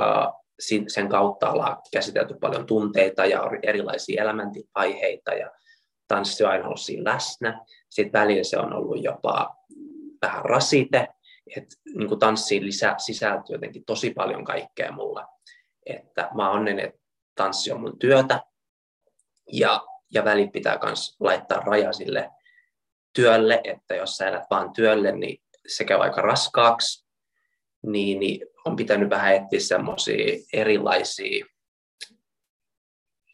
sen 0.88 1.10
kautta 1.10 1.52
ollaan 1.52 1.78
käsitelty 1.92 2.36
paljon 2.42 2.66
tunteita 2.66 3.26
ja 3.26 3.42
erilaisia 3.63 4.22
elämänvaiheita, 4.22 5.34
ja 5.34 5.52
tanssi 6.08 6.43
on 6.43 6.52
aina 6.52 6.65
ollut 6.65 6.80
siinä 6.80 7.13
läsnä. 7.13 7.65
Sitten 7.89 8.22
välillä 8.22 8.43
se 8.43 8.58
on 8.58 8.74
ollut 8.74 9.04
jopa 9.04 9.56
vähän 10.22 10.46
rasite, 10.46 11.08
että 11.56 11.76
niin 11.96 12.20
tanssiin 12.20 12.65
lisä, 12.65 12.96
sisältyy 12.98 13.56
jotenkin 13.56 13.86
tosi 13.86 14.10
paljon 14.10 14.43
kaikkea 14.43 14.91
mulla. 14.91 15.28
Että 15.86 16.30
mä 16.36 16.52
onnen, 16.52 16.80
että 16.80 17.00
tanssi 17.36 17.72
on 17.72 17.82
mun 17.82 18.00
työtä 18.00 18.43
ja, 19.52 19.82
ja 20.13 20.26
välit 20.26 20.52
pitää 20.52 20.80
myös 20.84 21.15
laittaa 21.20 21.60
raja 21.60 21.93
sille 21.93 22.30
työlle, 23.13 23.62
että 23.63 23.96
jos 23.96 24.17
sä 24.17 24.28
elät 24.28 24.43
vaan 24.50 24.74
työlle, 24.74 25.12
niin 25.12 25.41
se 25.67 25.86
käy 25.86 26.02
aika 26.02 26.22
raskaaksi, 26.22 27.08
niin, 27.86 28.20
niin 28.20 28.48
on 28.65 28.76
pitänyt 28.76 29.10
vähän 29.10 29.36
etsiä 29.36 29.60
semmoisia 29.60 30.38
erilaisia, 30.54 31.46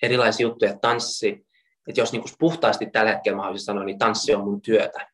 erilaisia 0.02 0.44
juttuja, 0.44 0.78
tanssi, 0.80 1.46
että 1.88 2.02
jos 2.02 2.12
niin 2.12 2.24
puhtaasti 2.39 2.86
tällä 2.86 3.12
hetkellä 3.12 3.36
mä 3.36 3.41
haluaisin 3.41 3.65
sanoa, 3.65 3.84
niin 3.84 4.00
tanssi 4.00 4.36
on 4.36 4.43
mun 4.43 4.62
työtä, 4.62 5.08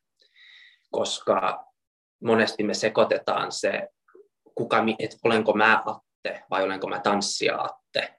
koska 0.90 1.64
monesti 2.22 2.64
me 2.64 2.74
sekoitetaan 2.74 3.52
se, 3.52 3.88
kuka, 4.54 4.84
että 4.98 5.16
olenko 5.24 5.52
mä 5.52 5.82
Atte 5.86 6.44
vai 6.50 6.64
olenko 6.64 6.88
mä 6.88 7.00
tanssija 7.00 7.62
Atte. 7.62 8.14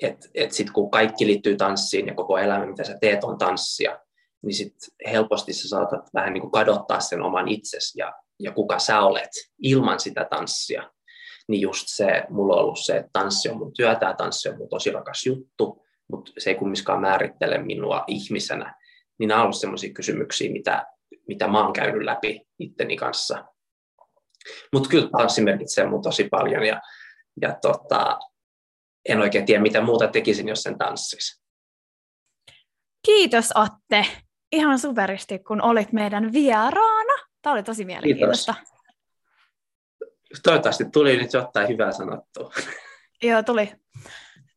Että 0.00 0.28
et 0.34 0.52
sitten 0.52 0.72
kun 0.72 0.90
kaikki 0.90 1.26
liittyy 1.26 1.56
tanssiin 1.56 2.06
ja 2.06 2.14
koko 2.14 2.38
elämä, 2.38 2.66
mitä 2.66 2.84
sä 2.84 2.98
teet, 3.00 3.24
on 3.24 3.38
tanssia, 3.38 3.98
niin 4.42 4.54
sit 4.54 4.76
helposti 5.06 5.52
sä 5.52 5.68
saatat 5.68 6.08
vähän 6.14 6.32
niin 6.32 6.40
kuin 6.40 6.50
kadottaa 6.50 7.00
sen 7.00 7.22
oman 7.22 7.48
itsesi 7.48 7.98
ja, 7.98 8.14
ja 8.38 8.52
kuka 8.52 8.78
sä 8.78 9.00
olet 9.00 9.30
ilman 9.62 10.00
sitä 10.00 10.26
tanssia. 10.30 10.90
Niin 11.48 11.60
just 11.60 11.84
se, 11.86 12.24
mulla 12.28 12.54
on 12.54 12.60
ollut 12.60 12.78
se, 12.84 12.96
että 12.96 13.10
tanssi 13.12 13.48
on 13.48 13.58
mun 13.58 13.72
työtä 13.72 14.06
ja 14.06 14.14
tanssi 14.14 14.48
on 14.48 14.58
mun 14.58 14.68
tosi 14.68 14.90
rakas 14.90 15.26
juttu, 15.26 15.85
mutta 16.10 16.32
se 16.38 16.50
ei 16.50 16.56
kumminkaan 16.56 17.00
määrittele 17.00 17.58
minua 17.58 18.04
ihmisenä. 18.06 18.74
Niin 19.18 19.28
nämä 19.28 19.40
on 19.40 19.44
ollut 19.44 19.56
sellaisia 19.56 19.92
kysymyksiä, 19.92 20.52
mitä, 20.52 20.86
mitä 21.28 21.48
mä 21.48 21.64
oon 21.64 21.72
käynyt 21.72 22.04
läpi 22.04 22.40
itteni 22.58 22.96
kanssa. 22.96 23.44
Mutta 24.72 24.88
kyllä 24.88 25.08
tanssi 25.18 25.42
merkitsee 25.42 25.86
mun 25.86 26.02
tosi 26.02 26.28
paljon 26.28 26.66
ja, 26.66 26.80
ja 27.40 27.58
tota, 27.62 28.18
en 29.08 29.20
oikein 29.20 29.46
tiedä, 29.46 29.62
mitä 29.62 29.80
muuta 29.80 30.08
tekisin, 30.08 30.48
jos 30.48 30.62
sen 30.62 30.78
tanssisi. 30.78 31.42
Kiitos 33.06 33.50
Atte. 33.54 34.06
Ihan 34.52 34.78
superisti, 34.78 35.38
kun 35.38 35.62
olit 35.62 35.92
meidän 35.92 36.32
vieraana. 36.32 37.26
Tämä 37.42 37.54
oli 37.54 37.62
tosi 37.62 37.84
mielenkiintoista. 37.84 38.54
Kiitos. 38.54 38.76
Toivottavasti 40.42 40.84
tuli 40.92 41.16
nyt 41.16 41.32
jotain 41.32 41.68
hyvää 41.68 41.92
sanottua. 41.92 42.52
Joo, 43.22 43.42
tuli. 43.42 43.72